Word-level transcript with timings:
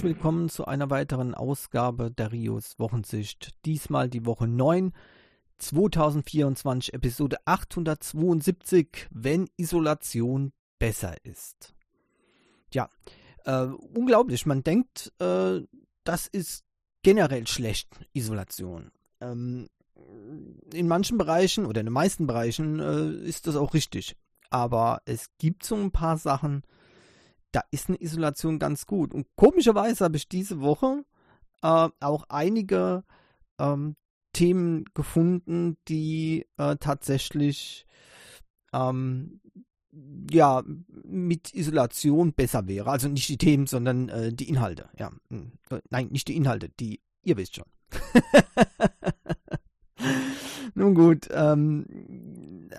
herzlich 0.00 0.16
willkommen 0.16 0.48
zu 0.48 0.64
einer 0.64 0.88
weiteren 0.88 1.34
Ausgabe 1.34 2.10
der 2.10 2.32
Rios 2.32 2.78
Wochensicht. 2.78 3.50
Diesmal 3.66 4.08
die 4.08 4.24
Woche 4.24 4.48
9, 4.48 4.94
2024, 5.58 6.94
Episode 6.94 7.36
872, 7.44 9.08
wenn 9.10 9.50
Isolation 9.58 10.52
besser 10.78 11.22
ist. 11.22 11.74
Ja, 12.72 12.88
äh, 13.44 13.66
unglaublich. 13.94 14.46
Man 14.46 14.62
denkt, 14.62 15.12
äh, 15.18 15.60
das 16.04 16.26
ist 16.28 16.64
generell 17.02 17.46
schlecht, 17.46 17.88
Isolation. 18.14 18.92
Ähm, 19.20 19.68
in 20.72 20.88
manchen 20.88 21.18
Bereichen 21.18 21.66
oder 21.66 21.80
in 21.80 21.88
den 21.88 21.92
meisten 21.92 22.26
Bereichen 22.26 22.80
äh, 22.80 23.28
ist 23.28 23.46
das 23.46 23.54
auch 23.54 23.74
richtig. 23.74 24.16
Aber 24.48 25.02
es 25.04 25.26
gibt 25.36 25.62
so 25.62 25.74
ein 25.74 25.90
paar 25.90 26.16
Sachen, 26.16 26.62
da 27.52 27.62
ist 27.70 27.88
eine 27.88 28.00
Isolation 28.00 28.58
ganz 28.58 28.86
gut. 28.86 29.14
Und 29.14 29.26
komischerweise 29.36 30.04
habe 30.04 30.16
ich 30.16 30.28
diese 30.28 30.60
Woche 30.60 31.04
äh, 31.62 31.88
auch 32.00 32.24
einige 32.28 33.04
ähm, 33.58 33.96
Themen 34.32 34.84
gefunden, 34.94 35.76
die 35.88 36.46
äh, 36.56 36.76
tatsächlich 36.76 37.86
ähm, 38.72 39.40
ja 40.30 40.62
mit 41.04 41.54
Isolation 41.54 42.32
besser 42.32 42.68
wäre. 42.68 42.90
Also 42.90 43.08
nicht 43.08 43.28
die 43.28 43.38
Themen, 43.38 43.66
sondern 43.66 44.08
äh, 44.08 44.32
die 44.32 44.48
Inhalte. 44.48 44.88
Ja, 44.96 45.10
hm. 45.28 45.52
äh, 45.70 45.80
nein, 45.90 46.08
nicht 46.10 46.28
die 46.28 46.36
Inhalte, 46.36 46.68
die 46.68 47.00
ihr 47.22 47.36
wisst 47.36 47.56
schon. 47.56 47.66
Nun 50.74 50.94
gut, 50.94 51.28
ähm, 51.32 51.84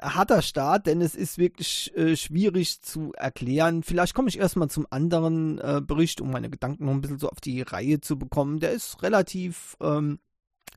harter 0.02 0.42
Start, 0.42 0.88
denn 0.88 1.02
es 1.02 1.16
ist 1.16 1.38
wirklich 1.38 1.95
äh, 1.95 2.16
schwierig 2.16 2.81
zu 2.81 3.14
erklären. 3.14 3.84
Vielleicht 3.84 4.14
komme 4.14 4.30
ich 4.30 4.39
erstmal 4.39 4.70
zum 4.70 4.88
anderen 4.89 5.59
äh, 5.59 5.81
Bericht, 5.86 6.22
um 6.22 6.31
meine 6.31 6.50
Gedanken 6.50 6.86
noch 6.86 6.94
ein 6.94 7.02
bisschen 7.02 7.20
so 7.20 7.30
auf 7.30 7.42
die 7.42 7.61
Reihe 7.61 8.02
zu 8.02 8.17
bekommen. 8.17 8.59
Der 8.59 8.72
ist 8.72 9.02
relativ 9.03 9.78
ähm, 9.81 10.20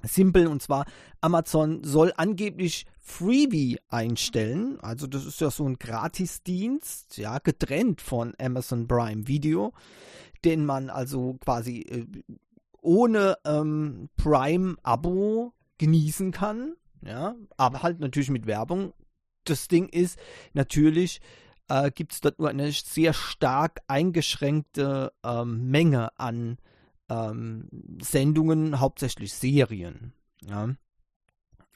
simpel 0.02 0.46
und 0.46 0.62
zwar 0.62 0.84
Amazon 1.20 1.82
soll 1.84 2.12
angeblich 2.16 2.86
Freebie 3.00 3.78
einstellen. 3.88 4.78
Also 4.80 5.06
das 5.06 5.26
ist 5.26 5.40
ja 5.40 5.50
so 5.50 5.66
ein 5.66 5.78
Gratisdienst, 5.78 7.16
ja, 7.18 7.38
getrennt 7.38 8.00
von 8.00 8.34
Amazon 8.38 8.86
Prime 8.86 9.26
Video, 9.28 9.72
den 10.44 10.64
man 10.64 10.90
also 10.90 11.34
quasi 11.34 11.80
äh, 11.80 12.06
ohne 12.80 13.36
ähm, 13.44 14.08
Prime-Abo 14.16 15.52
genießen 15.78 16.32
kann. 16.32 16.74
Ja, 17.02 17.34
aber 17.56 17.82
halt 17.82 18.00
natürlich 18.00 18.30
mit 18.30 18.46
Werbung. 18.46 18.94
Das 19.44 19.68
Ding 19.68 19.88
ist, 19.88 20.18
natürlich 20.52 21.20
äh, 21.68 21.90
gibt 21.90 22.12
es 22.12 22.20
dort 22.20 22.38
nur 22.38 22.48
eine 22.48 22.70
sehr 22.72 23.12
stark 23.12 23.80
eingeschränkte 23.86 25.12
ähm, 25.24 25.70
Menge 25.70 26.18
an 26.18 26.58
ähm, 27.08 27.68
Sendungen, 28.00 28.80
hauptsächlich 28.80 29.32
Serien. 29.32 30.12
Ja. 30.46 30.74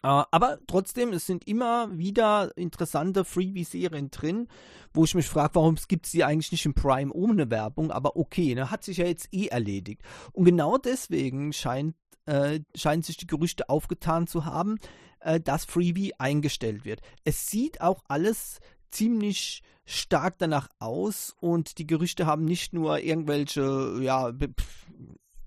Äh, 0.03 0.25
aber 0.31 0.59
trotzdem, 0.67 1.13
es 1.13 1.27
sind 1.27 1.47
immer 1.47 1.97
wieder 1.97 2.57
interessante 2.57 3.25
Freebie-Serien 3.25 4.11
drin, 4.11 4.49
wo 4.93 5.05
ich 5.05 5.15
mich 5.15 5.27
frage, 5.27 5.55
warum 5.57 5.77
gibt 5.89 6.07
es 6.07 6.13
die 6.13 6.25
eigentlich 6.25 6.53
nicht 6.53 6.67
im 6.67 6.75
Prime 6.75 7.13
ohne 7.13 7.51
Werbung? 7.51 7.91
Aber 7.91 8.17
okay, 8.17 8.55
ne, 8.55 8.71
hat 8.71 8.85
sich 8.85 8.99
ja 8.99 9.07
jetzt 9.07 9.29
eh 9.33 9.47
erledigt. 9.47 10.03
Und 10.33 10.45
genau 10.45 10.79
deswegen 10.79 11.53
scheint, 11.53 11.97
äh, 12.27 12.61
scheinen 12.75 13.03
sich 13.03 13.17
die 13.17 13.27
Gerüchte 13.27 13.69
aufgetan 13.69 14.27
zu 14.27 14.45
haben, 14.45 14.79
äh, 15.21 15.41
dass 15.41 15.65
Freebie 15.65 16.15
eingestellt 16.19 16.85
wird. 16.85 17.01
Es 17.25 17.47
sieht 17.47 17.81
auch 17.81 18.03
alles 18.09 18.61
ziemlich 18.91 19.63
stark 19.85 20.39
danach 20.39 20.69
aus 20.79 21.35
und 21.41 21.79
die 21.79 21.87
Gerüchte 21.87 22.27
haben 22.27 22.45
nicht 22.45 22.73
nur 22.73 23.01
irgendwelche, 23.01 23.99
ja, 24.03 24.33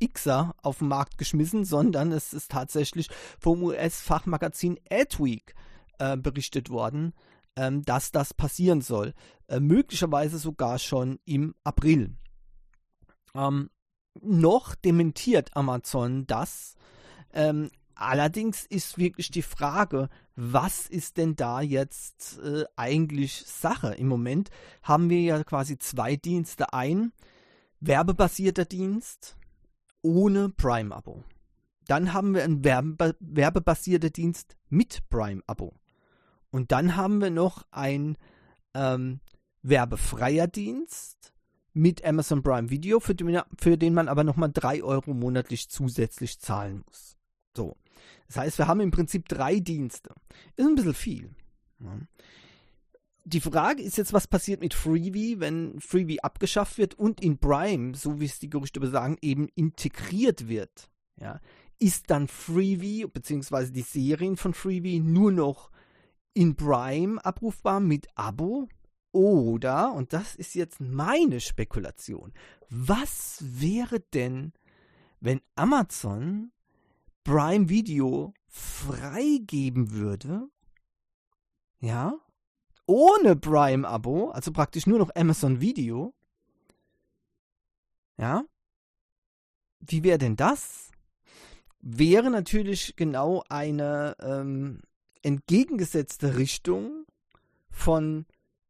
Xer 0.07 0.55
auf 0.63 0.79
den 0.79 0.87
Markt 0.87 1.17
geschmissen, 1.17 1.63
sondern 1.63 2.11
es 2.11 2.33
ist 2.33 2.51
tatsächlich 2.51 3.09
vom 3.39 3.61
US-Fachmagazin 3.63 4.79
Adweek 4.89 5.53
äh, 5.99 6.17
berichtet 6.17 6.69
worden, 6.69 7.13
ähm, 7.55 7.83
dass 7.83 8.11
das 8.11 8.33
passieren 8.33 8.81
soll. 8.81 9.13
Äh, 9.47 9.59
möglicherweise 9.59 10.39
sogar 10.39 10.79
schon 10.79 11.19
im 11.25 11.53
April. 11.63 12.15
Ähm, 13.35 13.69
noch 14.19 14.75
dementiert 14.75 15.55
Amazon 15.55 16.25
das. 16.25 16.75
Ähm, 17.33 17.69
Allerdings 18.01 18.65
ist 18.65 18.97
wirklich 18.97 19.29
die 19.29 19.43
Frage, 19.43 20.09
was 20.35 20.87
ist 20.87 21.17
denn 21.17 21.35
da 21.35 21.61
jetzt 21.61 22.39
äh, 22.39 22.63
eigentlich 22.75 23.43
Sache? 23.45 23.93
Im 23.93 24.07
Moment 24.07 24.49
haben 24.81 25.11
wir 25.11 25.21
ja 25.21 25.43
quasi 25.43 25.77
zwei 25.77 26.15
Dienste. 26.15 26.73
Ein 26.73 27.11
werbebasierter 27.79 28.65
Dienst 28.65 29.37
ohne 30.01 30.49
Prime-Abo. 30.49 31.23
Dann 31.85 32.11
haben 32.13 32.33
wir 32.33 32.43
einen 32.43 32.63
werbe 32.63 33.15
werbebasierten 33.19 34.11
Dienst 34.11 34.57
mit 34.69 35.07
Prime-Abo. 35.09 35.75
Und 36.49 36.71
dann 36.71 36.95
haben 36.95 37.21
wir 37.21 37.29
noch 37.29 37.67
ein 37.69 38.17
ähm, 38.73 39.19
werbefreier 39.61 40.47
Dienst 40.47 41.33
mit 41.73 42.03
Amazon 42.03 42.41
Prime 42.41 42.71
Video, 42.71 42.99
für 42.99 43.13
den, 43.13 43.39
für 43.59 43.77
den 43.77 43.93
man 43.93 44.07
aber 44.07 44.23
nochmal 44.23 44.51
3 44.51 44.81
Euro 44.81 45.13
monatlich 45.13 45.69
zusätzlich 45.69 46.39
zahlen 46.39 46.83
muss. 46.87 47.15
So. 47.55 47.77
Das 48.27 48.37
heißt, 48.37 48.57
wir 48.57 48.67
haben 48.67 48.79
im 48.79 48.91
Prinzip 48.91 49.27
drei 49.27 49.59
Dienste. 49.59 50.13
Ist 50.55 50.67
ein 50.67 50.75
bisschen 50.75 50.93
viel. 50.93 51.29
Ja. 51.79 51.99
Die 53.23 53.41
Frage 53.41 53.83
ist 53.83 53.97
jetzt, 53.97 54.13
was 54.13 54.27
passiert 54.27 54.61
mit 54.61 54.73
Freebie, 54.73 55.39
wenn 55.39 55.79
Freebie 55.79 56.23
abgeschafft 56.23 56.77
wird 56.77 56.95
und 56.95 57.21
in 57.21 57.37
Prime, 57.37 57.95
so 57.95 58.19
wie 58.19 58.25
es 58.25 58.39
die 58.39 58.49
Gerüchte 58.49 58.79
besagen, 58.79 59.17
eben 59.21 59.47
integriert 59.55 60.47
wird. 60.47 60.89
Ja. 61.17 61.39
Ist 61.77 62.09
dann 62.09 62.27
Freebie 62.27 63.05
bzw. 63.05 63.71
die 63.71 63.81
Serien 63.81 64.37
von 64.37 64.53
Freebie 64.53 64.99
nur 64.99 65.31
noch 65.31 65.71
in 66.33 66.55
Prime 66.55 67.23
abrufbar 67.23 67.79
mit 67.79 68.07
Abo? 68.15 68.67
Oder, 69.11 69.93
und 69.93 70.13
das 70.13 70.35
ist 70.35 70.55
jetzt 70.55 70.79
meine 70.79 71.41
Spekulation, 71.41 72.31
was 72.69 73.39
wäre 73.41 73.99
denn, 73.99 74.53
wenn 75.19 75.41
Amazon 75.55 76.51
Prime 77.23 77.69
Video 77.69 78.33
freigeben 78.47 79.91
würde, 79.91 80.49
ja, 81.79 82.13
ohne 82.85 83.35
Prime-Abo, 83.35 84.31
also 84.31 84.51
praktisch 84.51 84.87
nur 84.87 84.99
noch 84.99 85.11
Amazon 85.15 85.61
Video, 85.61 86.13
ja, 88.17 88.43
wie 89.79 90.03
wäre 90.03 90.17
denn 90.17 90.35
das? 90.35 90.91
Wäre 91.79 92.29
natürlich 92.29 92.95
genau 92.95 93.43
eine 93.49 94.15
ähm, 94.19 94.81
entgegengesetzte 95.23 96.37
Richtung 96.37 97.05
von 97.71 98.25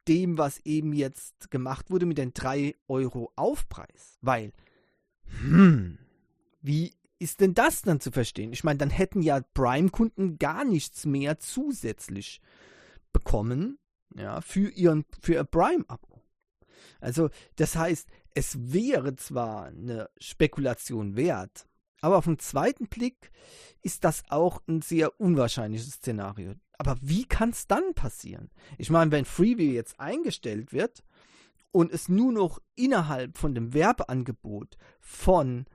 dem, 0.08 0.38
was 0.38 0.60
eben 0.66 0.94
jetzt 0.94 1.52
gemacht 1.52 1.92
wurde 1.92 2.06
mit 2.06 2.18
den 2.18 2.34
3 2.34 2.76
Euro 2.88 3.32
Aufpreis. 3.36 4.18
Weil, 4.22 4.54
hm, 5.42 5.98
wie 6.62 6.94
ist 7.22 7.40
denn 7.40 7.54
das 7.54 7.84
dann 7.84 8.00
zu 8.00 8.12
verstehen? 8.12 8.52
Ich 8.52 8.64
meine, 8.64 8.80
dann 8.80 8.90
hätten 8.90 9.22
ja 9.22 9.42
Prime-Kunden 9.54 10.40
gar 10.40 10.66
nichts 10.66 11.06
mehr 11.06 11.38
zusätzlich 11.38 12.42
bekommen, 13.14 13.78
ja, 14.16 14.42
für 14.42 14.72
ihren, 14.72 15.06
für 15.22 15.34
ihr 15.36 15.44
Prime-Abo. 15.44 16.24
Also, 17.00 17.30
das 17.58 17.76
heißt, 17.76 18.10
es 18.34 18.74
wäre 18.74 19.16
zwar 19.16 19.66
eine 19.66 20.10
Spekulation 20.18 21.16
wert, 21.16 21.68
aber 22.02 22.18
auf 22.18 22.26
den 22.26 22.40
zweiten 22.40 22.88
Blick 22.88 23.30
ist 23.84 24.04
das 24.04 24.24
auch 24.30 24.64
ein 24.68 24.82
sehr 24.82 25.20
unwahrscheinliches 25.20 25.92
Szenario. 25.92 26.56
Aber 26.80 26.98
wie 27.02 27.26
kann 27.26 27.52
es 27.52 27.68
dann 27.68 27.94
passieren? 27.94 28.50
Ich 28.80 28.90
meine, 28.90 29.12
wenn 29.12 29.26
Freeview 29.26 29.74
jetzt 29.74 30.00
eingestellt 30.00 30.74
wird 30.74 31.04
und 31.72 31.92
es 31.92 32.10
nur 32.10 32.32
noch 32.32 32.60
innerhalb 32.76 33.38
von 33.38 33.54
dem 33.54 33.76
Werbeangebot 33.76 34.78
von 35.00 35.68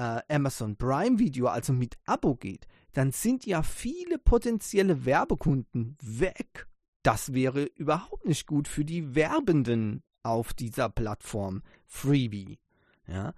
äh, 0.00 0.22
Amazon 0.34 0.76
Prime 0.76 1.18
Video, 1.18 1.48
also 1.48 1.74
mit 1.74 1.98
Abo 2.06 2.34
geht, 2.34 2.66
dann 2.94 3.12
sind 3.12 3.44
ja 3.44 3.62
viele 3.62 4.18
potenzielle 4.18 5.04
Werbekunden 5.04 5.98
weg. 6.00 6.66
Das 7.02 7.34
wäre 7.34 7.64
überhaupt 7.64 8.24
nicht 8.24 8.46
gut 8.46 8.66
für 8.66 8.84
die 8.84 9.14
Werbenden 9.14 10.02
auf 10.22 10.54
dieser 10.54 10.88
Plattform 10.88 11.62
Freebie. 11.86 12.58
Ja? 13.06 13.34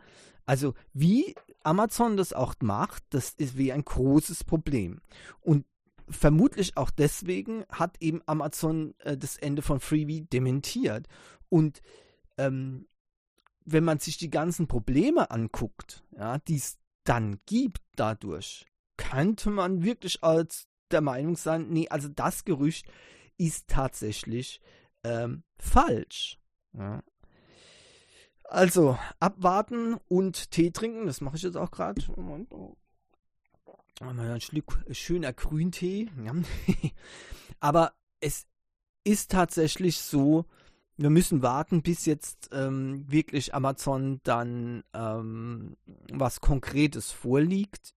Also 0.46 0.74
wie 0.92 1.34
Amazon 1.64 2.16
das 2.16 2.32
auch 2.32 2.54
macht, 2.60 3.02
das 3.10 3.30
ist 3.30 3.56
wie 3.56 3.72
ein 3.72 3.84
großes 3.84 4.44
Problem. 4.44 5.00
Und 5.40 5.66
vermutlich 6.08 6.76
auch 6.76 6.90
deswegen 6.90 7.64
hat 7.70 7.96
eben 8.00 8.22
Amazon 8.26 8.94
äh, 9.00 9.16
das 9.16 9.36
Ende 9.36 9.62
von 9.62 9.80
Freebie 9.80 10.22
dementiert. 10.22 11.08
Und 11.48 11.82
ähm, 12.38 12.86
wenn 13.64 13.84
man 13.84 13.98
sich 13.98 14.16
die 14.16 14.30
ganzen 14.30 14.68
Probleme 14.68 15.30
anguckt, 15.30 16.04
ja, 16.12 16.38
die 16.38 16.56
es 16.56 16.78
dann 17.04 17.40
gibt 17.46 17.82
dadurch, 17.96 18.66
könnte 18.96 19.50
man 19.50 19.82
wirklich 19.82 20.22
als 20.22 20.68
der 20.90 21.00
Meinung 21.00 21.36
sein, 21.36 21.68
nee, 21.70 21.88
also 21.88 22.08
das 22.08 22.44
Gerücht 22.44 22.86
ist 23.38 23.68
tatsächlich 23.68 24.60
ähm, 25.04 25.42
falsch. 25.58 26.38
Ja. 26.74 27.02
Also, 28.44 28.98
abwarten 29.18 29.94
und 30.08 30.50
Tee 30.50 30.70
trinken, 30.70 31.06
das 31.06 31.20
mache 31.20 31.36
ich 31.36 31.42
jetzt 31.42 31.56
auch 31.56 31.70
gerade. 31.70 32.02
Moment. 32.16 32.52
Oh. 32.52 32.76
Mal 34.00 34.18
ein 34.18 34.40
Schluck 34.40 34.84
schöner 34.90 35.32
Grüntee. 35.32 36.10
Ja. 36.22 36.34
Aber 37.60 37.94
es 38.20 38.46
ist 39.04 39.30
tatsächlich 39.30 39.98
so, 39.98 40.44
wir 41.02 41.10
müssen 41.10 41.42
warten, 41.42 41.82
bis 41.82 42.06
jetzt 42.06 42.50
ähm, 42.52 43.04
wirklich 43.10 43.54
Amazon 43.54 44.20
dann 44.22 44.84
ähm, 44.94 45.76
was 46.12 46.40
Konkretes 46.40 47.10
vorliegt. 47.10 47.94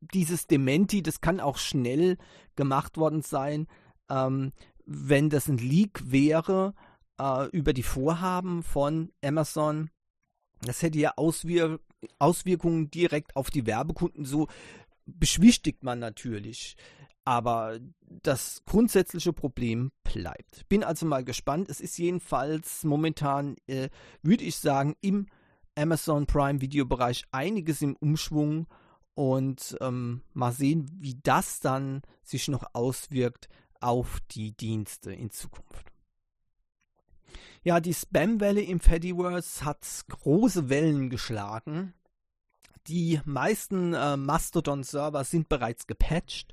Dieses 0.00 0.46
Dementi, 0.48 1.02
das 1.02 1.20
kann 1.20 1.40
auch 1.40 1.58
schnell 1.58 2.18
gemacht 2.56 2.96
worden 2.96 3.22
sein, 3.22 3.68
ähm, 4.10 4.52
wenn 4.84 5.30
das 5.30 5.48
ein 5.48 5.58
Leak 5.58 6.10
wäre 6.10 6.74
äh, 7.20 7.46
über 7.50 7.72
die 7.72 7.84
Vorhaben 7.84 8.62
von 8.62 9.12
Amazon. 9.22 9.90
Das 10.62 10.82
hätte 10.82 10.98
ja 10.98 11.12
Auswir 11.16 11.78
Auswirkungen 12.18 12.90
direkt 12.90 13.36
auf 13.36 13.50
die 13.50 13.66
Werbekunden. 13.66 14.24
So 14.24 14.48
beschwichtigt 15.06 15.84
man 15.84 16.00
natürlich. 16.00 16.76
Aber 17.24 17.78
das 18.00 18.62
grundsätzliche 18.66 19.32
Problem 19.32 19.92
bleibt. 20.02 20.68
Bin 20.68 20.82
also 20.82 21.06
mal 21.06 21.24
gespannt. 21.24 21.68
Es 21.68 21.80
ist 21.80 21.96
jedenfalls 21.98 22.84
momentan, 22.84 23.56
äh, 23.66 23.90
würde 24.22 24.44
ich 24.44 24.56
sagen, 24.56 24.96
im 25.00 25.26
Amazon 25.76 26.26
Prime 26.26 26.60
Videobereich 26.60 27.24
einiges 27.30 27.80
im 27.80 27.96
Umschwung. 27.96 28.66
Und 29.14 29.76
ähm, 29.80 30.22
mal 30.32 30.52
sehen, 30.52 30.90
wie 30.98 31.20
das 31.22 31.60
dann 31.60 32.02
sich 32.22 32.48
noch 32.48 32.64
auswirkt 32.72 33.48
auf 33.80 34.18
die 34.30 34.56
Dienste 34.56 35.12
in 35.12 35.30
Zukunft. 35.30 35.92
Ja, 37.62 37.78
die 37.78 37.94
Spam-Welle 37.94 38.62
im 38.62 38.80
Fediverse 38.80 39.64
hat 39.64 39.86
große 40.08 40.68
Wellen 40.68 41.10
geschlagen. 41.10 41.94
Die 42.88 43.20
meisten 43.24 43.94
äh, 43.94 44.16
Mastodon-Server 44.16 45.22
sind 45.22 45.48
bereits 45.48 45.86
gepatcht 45.86 46.52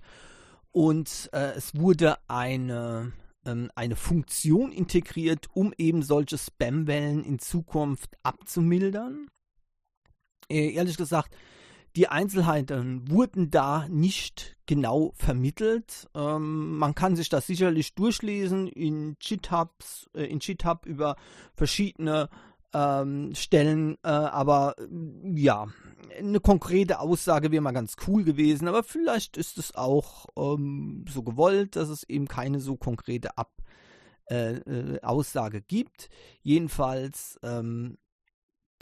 und 0.71 1.29
äh, 1.33 1.53
es 1.55 1.75
wurde 1.75 2.17
eine, 2.27 3.11
ähm, 3.45 3.71
eine 3.75 3.95
Funktion 3.95 4.71
integriert, 4.71 5.47
um 5.53 5.73
eben 5.77 6.03
solche 6.03 6.37
Spam-Wellen 6.37 7.23
in 7.23 7.39
Zukunft 7.39 8.17
abzumildern. 8.23 9.27
Äh, 10.49 10.73
ehrlich 10.73 10.97
gesagt, 10.97 11.35
die 11.95 12.07
Einzelheiten 12.07 13.09
wurden 13.09 13.49
da 13.49 13.87
nicht 13.89 14.57
genau 14.67 15.11
vermittelt. 15.15 16.07
Ähm, 16.13 16.77
man 16.77 16.93
kann 16.93 17.15
sich 17.15 17.29
das 17.29 17.47
sicherlich 17.47 17.95
durchlesen 17.95 18.67
in 18.67 19.17
GitHubs, 19.19 20.07
äh, 20.13 20.25
in 20.25 20.39
GitHub 20.39 20.85
über 20.85 21.15
verschiedene 21.55 22.29
ähm, 22.73 23.33
Stellen, 23.35 23.95
äh, 24.03 24.09
aber 24.09 24.75
ja, 25.23 25.67
eine 26.17 26.39
konkrete 26.39 26.99
Aussage 26.99 27.51
wäre 27.51 27.61
mal 27.61 27.71
ganz 27.71 27.95
cool 28.07 28.23
gewesen, 28.23 28.67
aber 28.67 28.83
vielleicht 28.83 29.37
ist 29.37 29.57
es 29.57 29.75
auch 29.75 30.25
ähm, 30.37 31.05
so 31.09 31.23
gewollt, 31.23 31.75
dass 31.75 31.89
es 31.89 32.03
eben 32.03 32.27
keine 32.27 32.59
so 32.59 32.75
konkrete 32.75 33.37
Ab 33.37 33.51
äh, 34.29 34.57
äh, 34.57 35.01
Aussage 35.01 35.61
gibt. 35.61 36.09
Jedenfalls, 36.41 37.39
ähm, 37.41 37.97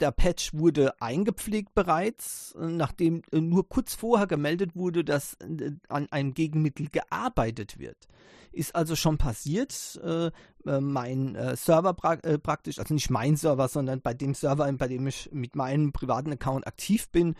der 0.00 0.12
Patch 0.12 0.54
wurde 0.54 1.00
eingepflegt 1.00 1.74
bereits, 1.74 2.54
nachdem 2.58 3.22
äh, 3.32 3.40
nur 3.40 3.68
kurz 3.68 3.94
vorher 3.94 4.26
gemeldet 4.26 4.76
wurde, 4.76 5.04
dass 5.04 5.34
äh, 5.34 5.72
an 5.88 6.06
einem 6.10 6.34
Gegenmittel 6.34 6.88
gearbeitet 6.88 7.78
wird. 7.78 8.08
Ist 8.58 8.74
also 8.74 8.96
schon 8.96 9.18
passiert. 9.18 10.00
Äh, 10.02 10.32
äh, 10.66 10.80
mein 10.80 11.36
äh, 11.36 11.56
Server 11.56 11.94
pra 11.94 12.14
äh, 12.14 12.38
praktisch, 12.38 12.80
also 12.80 12.92
nicht 12.92 13.08
mein 13.08 13.36
Server, 13.36 13.68
sondern 13.68 14.00
bei 14.00 14.14
dem 14.14 14.34
Server, 14.34 14.70
bei 14.72 14.88
dem 14.88 15.06
ich 15.06 15.30
mit 15.32 15.54
meinem 15.54 15.92
privaten 15.92 16.32
Account 16.32 16.66
aktiv 16.66 17.08
bin, 17.10 17.36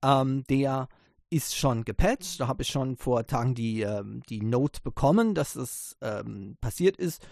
ähm, 0.00 0.44
der 0.48 0.88
ist 1.28 1.56
schon 1.56 1.84
gepatcht. 1.84 2.38
Da 2.38 2.46
habe 2.46 2.62
ich 2.62 2.68
schon 2.68 2.96
vor 2.96 3.26
Tagen 3.26 3.56
die, 3.56 3.82
ähm, 3.82 4.22
die 4.28 4.42
Note 4.42 4.80
bekommen, 4.80 5.34
dass 5.34 5.54
das 5.54 5.96
ähm, 6.02 6.56
passiert 6.60 6.96
ist. 6.96 7.26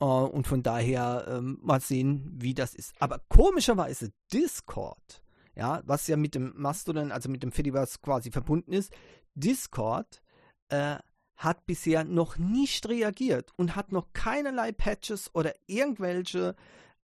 Uh, 0.00 0.26
und 0.26 0.46
von 0.46 0.62
daher 0.62 1.26
ähm, 1.28 1.58
mal 1.62 1.80
sehen, 1.80 2.36
wie 2.36 2.54
das 2.54 2.74
ist. 2.74 2.92
Aber 3.00 3.20
komischerweise 3.28 4.12
Discord, 4.32 5.22
ja, 5.56 5.82
was 5.86 6.06
ja 6.06 6.16
mit 6.16 6.36
dem 6.36 6.52
Mastodon, 6.54 7.10
also 7.10 7.28
mit 7.28 7.42
dem 7.42 7.50
Fediverse 7.50 7.98
quasi 8.00 8.30
verbunden 8.30 8.72
ist, 8.72 8.92
Discord 9.34 10.22
äh, 10.68 10.98
hat 11.38 11.66
bisher 11.66 12.04
noch 12.04 12.36
nicht 12.36 12.88
reagiert 12.88 13.52
und 13.56 13.76
hat 13.76 13.92
noch 13.92 14.12
keinerlei 14.12 14.72
Patches 14.72 15.34
oder 15.34 15.54
irgendwelche 15.66 16.56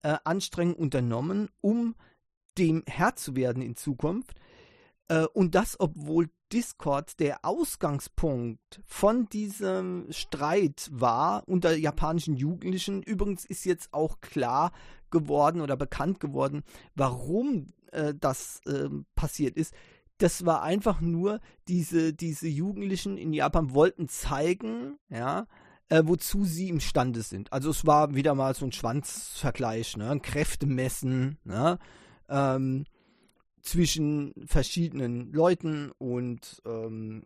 äh, 0.01 0.17
Anstrengungen 0.23 0.75
unternommen, 0.77 1.49
um 1.61 1.95
dem 2.57 2.83
Herr 2.87 3.15
zu 3.15 3.35
werden 3.35 3.61
in 3.61 3.75
Zukunft. 3.75 4.35
Äh, 5.07 5.25
und 5.33 5.53
das, 5.53 5.79
obwohl 5.79 6.29
Discord 6.51 7.19
der 7.19 7.45
Ausgangspunkt 7.45 8.81
von 8.85 9.29
diesem 9.29 10.07
Streit 10.09 10.89
war 10.91 11.47
unter 11.47 11.75
japanischen 11.75 12.35
Jugendlichen. 12.35 13.03
Übrigens 13.03 13.45
ist 13.45 13.65
jetzt 13.65 13.93
auch 13.93 14.19
klar 14.19 14.71
geworden 15.11 15.61
oder 15.61 15.77
bekannt 15.77 16.19
geworden, 16.19 16.63
warum 16.95 17.67
äh, 17.91 18.13
das 18.19 18.61
äh, 18.65 18.89
passiert 19.15 19.57
ist 19.57 19.73
das 20.17 20.45
war 20.45 20.63
einfach 20.63 21.01
nur, 21.01 21.39
diese, 21.67 22.13
diese 22.13 22.47
Jugendlichen 22.47 23.17
in 23.17 23.33
Japan 23.33 23.73
wollten 23.73 24.07
zeigen, 24.07 24.97
ja, 25.09 25.47
äh, 25.89 26.03
wozu 26.05 26.45
sie 26.45 26.69
imstande 26.69 27.21
sind. 27.21 27.51
Also 27.51 27.69
es 27.69 27.85
war 27.85 28.15
wieder 28.15 28.35
mal 28.35 28.53
so 28.55 28.65
ein 28.65 28.71
Schwanzvergleich, 28.71 29.97
ne? 29.97 30.09
ein 30.09 30.21
Kräftemessen 30.21 31.37
ne? 31.43 31.77
ähm, 32.29 32.85
zwischen 33.61 34.33
verschiedenen 34.45 35.31
Leuten 35.31 35.91
und 35.97 36.61
ähm, 36.65 37.23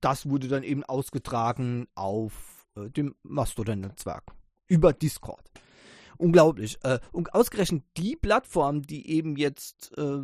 das 0.00 0.28
wurde 0.28 0.48
dann 0.48 0.62
eben 0.62 0.84
ausgetragen 0.84 1.86
auf 1.94 2.66
äh, 2.76 2.90
dem 2.90 3.14
Mastodon-Netzwerk 3.22 4.32
über 4.66 4.92
Discord. 4.92 5.50
Unglaublich. 6.16 6.78
Äh, 6.82 6.98
und 7.12 7.34
ausgerechnet 7.34 7.82
die 7.96 8.14
Plattform, 8.14 8.82
die 8.82 9.10
eben 9.10 9.36
jetzt 9.36 9.96
äh, 9.96 10.20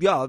ja 0.00 0.28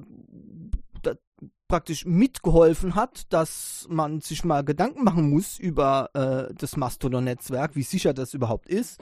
praktisch 1.67 2.05
mitgeholfen 2.05 2.95
hat, 2.95 3.31
dass 3.33 3.87
man 3.89 4.21
sich 4.21 4.43
mal 4.43 4.63
Gedanken 4.63 5.03
machen 5.03 5.29
muss 5.29 5.59
über 5.59 6.09
äh, 6.13 6.53
das 6.53 6.77
Mastodon-Netzwerk, 6.77 7.75
wie 7.75 7.83
sicher 7.83 8.13
das 8.13 8.33
überhaupt 8.33 8.69
ist, 8.69 8.99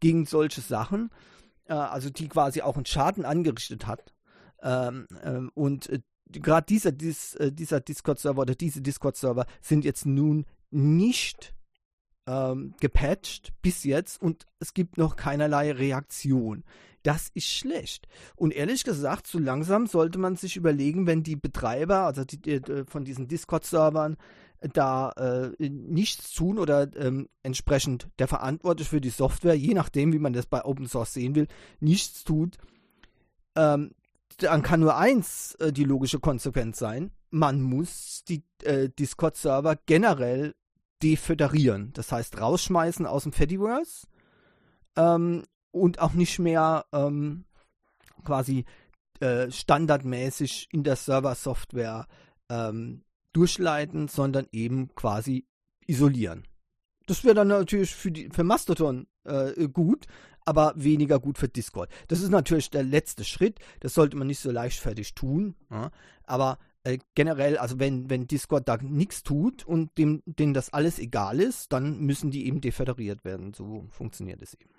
gegen 0.00 0.26
solche 0.26 0.60
Sachen. 0.60 1.10
Äh, 1.66 1.74
also 1.74 2.10
die 2.10 2.28
quasi 2.28 2.62
auch 2.62 2.76
einen 2.76 2.86
Schaden 2.86 3.24
angerichtet 3.24 3.86
hat. 3.86 4.12
Ähm, 4.62 5.06
ähm, 5.22 5.50
und 5.54 5.88
äh, 5.88 6.00
gerade 6.30 6.66
dieser, 6.66 6.92
dies, 6.92 7.34
äh, 7.36 7.52
dieser 7.52 7.80
Discord-Server 7.80 8.42
oder 8.42 8.54
diese 8.54 8.80
Discord-Server 8.80 9.46
sind 9.60 9.84
jetzt 9.84 10.06
nun 10.06 10.46
nicht 10.70 11.54
ähm, 12.26 12.74
gepatcht 12.80 13.52
bis 13.62 13.84
jetzt 13.84 14.20
und 14.20 14.46
es 14.58 14.74
gibt 14.74 14.98
noch 14.98 15.16
keinerlei 15.16 15.72
Reaktion. 15.72 16.64
Das 17.02 17.28
ist 17.34 17.48
schlecht. 17.48 18.08
Und 18.34 18.54
ehrlich 18.54 18.82
gesagt, 18.82 19.26
so 19.26 19.38
langsam 19.38 19.86
sollte 19.86 20.18
man 20.18 20.36
sich 20.36 20.56
überlegen, 20.56 21.06
wenn 21.06 21.22
die 21.22 21.36
Betreiber, 21.36 22.00
also 22.00 22.24
die, 22.24 22.40
die, 22.40 22.60
von 22.86 23.04
diesen 23.04 23.28
Discord-Servern, 23.28 24.16
da 24.72 25.10
äh, 25.10 25.68
nichts 25.68 26.32
tun 26.32 26.58
oder 26.58 26.88
ähm, 26.96 27.28
entsprechend 27.42 28.08
der 28.18 28.28
Verantwortliche 28.28 28.88
für 28.88 29.00
die 29.02 29.10
Software, 29.10 29.54
je 29.54 29.74
nachdem, 29.74 30.14
wie 30.14 30.18
man 30.18 30.32
das 30.32 30.46
bei 30.46 30.64
Open 30.64 30.86
Source 30.86 31.12
sehen 31.12 31.34
will, 31.34 31.46
nichts 31.80 32.24
tut, 32.24 32.56
ähm, 33.56 33.90
dann 34.38 34.62
kann 34.62 34.80
nur 34.80 34.96
eins 34.96 35.54
äh, 35.56 35.72
die 35.72 35.84
logische 35.84 36.20
Konsequenz 36.20 36.78
sein. 36.78 37.10
Man 37.30 37.60
muss 37.60 38.24
die 38.24 38.42
äh, 38.62 38.88
Discord-Server 38.88 39.76
generell 39.84 40.54
deföderieren. 41.04 41.92
Das 41.92 42.10
heißt, 42.10 42.40
rausschmeißen 42.40 43.06
aus 43.06 43.24
dem 43.24 43.32
Fediverse 43.32 44.06
ähm, 44.96 45.44
und 45.70 46.00
auch 46.00 46.14
nicht 46.14 46.38
mehr 46.38 46.86
ähm, 46.92 47.44
quasi 48.24 48.64
äh, 49.20 49.50
standardmäßig 49.50 50.68
in 50.72 50.82
der 50.82 50.96
Server-Software 50.96 52.06
ähm, 52.48 53.02
durchleiten, 53.32 54.08
sondern 54.08 54.46
eben 54.50 54.94
quasi 54.94 55.46
isolieren. 55.86 56.44
Das 57.06 57.22
wäre 57.22 57.34
dann 57.34 57.48
natürlich 57.48 57.94
für, 57.94 58.10
die, 58.10 58.30
für 58.30 58.44
Mastodon 58.44 59.06
äh, 59.24 59.68
gut, 59.68 60.06
aber 60.46 60.72
weniger 60.76 61.20
gut 61.20 61.38
für 61.38 61.48
Discord. 61.48 61.90
Das 62.08 62.20
ist 62.20 62.30
natürlich 62.30 62.70
der 62.70 62.82
letzte 62.82 63.24
Schritt. 63.24 63.58
Das 63.80 63.94
sollte 63.94 64.16
man 64.16 64.26
nicht 64.26 64.40
so 64.40 64.50
leichtfertig 64.50 65.14
tun. 65.14 65.54
Ja? 65.70 65.90
Aber 66.24 66.58
äh, 66.84 66.98
generell, 67.14 67.56
also 67.58 67.78
wenn, 67.78 68.10
wenn 68.10 68.26
Discord 68.26 68.68
da 68.68 68.76
nichts 68.76 69.22
tut 69.22 69.66
und 69.66 69.96
dem, 69.98 70.22
denen 70.26 70.54
das 70.54 70.72
alles 70.72 70.98
egal 70.98 71.40
ist, 71.40 71.72
dann 71.72 71.98
müssen 72.00 72.30
die 72.30 72.46
eben 72.46 72.60
deföderiert 72.60 73.24
werden. 73.24 73.54
So 73.54 73.86
funktioniert 73.90 74.42
es 74.42 74.54
eben. 74.54 74.70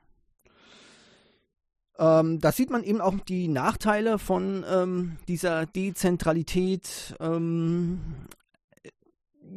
Ähm, 1.98 2.40
da 2.40 2.52
sieht 2.52 2.70
man 2.70 2.84
eben 2.84 3.02
auch 3.02 3.16
die 3.22 3.48
Nachteile 3.48 4.20
von 4.20 4.66
ähm, 4.70 5.18
dieser 5.28 5.66
Dezentralität. 5.66 7.16
Ähm, 7.20 8.00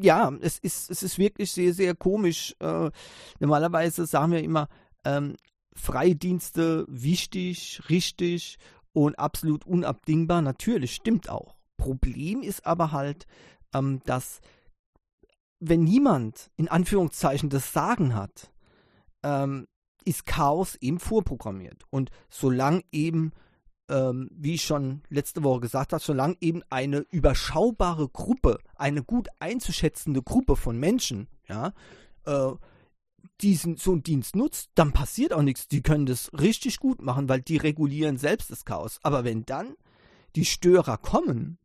ja, 0.00 0.32
es 0.40 0.58
ist, 0.58 0.90
es 0.90 1.02
ist 1.02 1.18
wirklich 1.18 1.52
sehr, 1.52 1.74
sehr 1.74 1.94
komisch. 1.94 2.54
Äh, 2.60 2.90
normalerweise 3.40 4.06
sagen 4.06 4.32
wir 4.32 4.42
immer, 4.42 4.68
ähm, 5.04 5.36
freie 5.74 6.16
wichtig, 6.88 7.82
richtig 7.90 8.58
und 8.92 9.18
absolut 9.18 9.66
unabdingbar. 9.66 10.40
Natürlich, 10.40 10.94
stimmt 10.94 11.28
auch. 11.28 11.57
Problem 11.78 12.42
ist 12.42 12.66
aber 12.66 12.92
halt, 12.92 13.26
ähm, 13.72 14.02
dass 14.04 14.42
wenn 15.60 15.82
niemand 15.82 16.50
in 16.56 16.68
Anführungszeichen 16.68 17.48
das 17.48 17.72
Sagen 17.72 18.14
hat, 18.14 18.52
ähm, 19.22 19.66
ist 20.04 20.26
Chaos 20.26 20.76
eben 20.76 21.00
vorprogrammiert. 21.00 21.84
Und 21.90 22.10
solange 22.30 22.82
eben, 22.92 23.32
ähm, 23.88 24.30
wie 24.32 24.54
ich 24.54 24.64
schon 24.64 25.02
letzte 25.08 25.42
Woche 25.42 25.60
gesagt 25.60 25.92
habe, 25.92 26.02
solange 26.02 26.36
eben 26.40 26.62
eine 26.70 27.00
überschaubare 27.10 28.08
Gruppe, 28.08 28.58
eine 28.76 29.02
gut 29.02 29.28
einzuschätzende 29.40 30.22
Gruppe 30.22 30.56
von 30.56 30.78
Menschen, 30.78 31.28
ja, 31.48 31.72
äh, 32.24 32.52
diesen 33.40 33.76
so 33.76 33.92
einen 33.92 34.02
Dienst 34.02 34.34
nutzt, 34.36 34.70
dann 34.74 34.92
passiert 34.92 35.32
auch 35.32 35.42
nichts. 35.42 35.68
Die 35.68 35.82
können 35.82 36.06
das 36.06 36.30
richtig 36.32 36.78
gut 36.78 37.02
machen, 37.02 37.28
weil 37.28 37.40
die 37.40 37.56
regulieren 37.56 38.16
selbst 38.16 38.50
das 38.50 38.64
Chaos. 38.64 38.98
Aber 39.02 39.24
wenn 39.24 39.44
dann 39.44 39.74
die 40.36 40.44
Störer 40.44 40.98
kommen, 40.98 41.58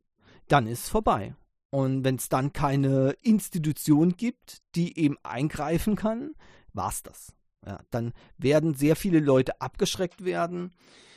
dann 0.48 0.68
ist 0.68 0.84
es 0.84 0.90
vorbei. 0.90 1.36
Und 1.70 2.04
wenn 2.04 2.16
es 2.16 2.30
dann 2.30 2.54
keine 2.54 3.16
Institution 3.22 4.16
gibt, 4.16 4.62
die 4.76 4.98
eben 4.98 5.18
eingreifen 5.24 5.96
kann, 5.96 6.36
war's 6.74 7.02
das. 7.02 7.34
Ja, 7.66 7.80
dann 7.90 8.14
werden 8.38 8.76
sehr 8.76 8.96
viele 8.96 9.20
Leute 9.20 9.60
abgeschreckt 9.62 10.24
werden. 10.24 10.72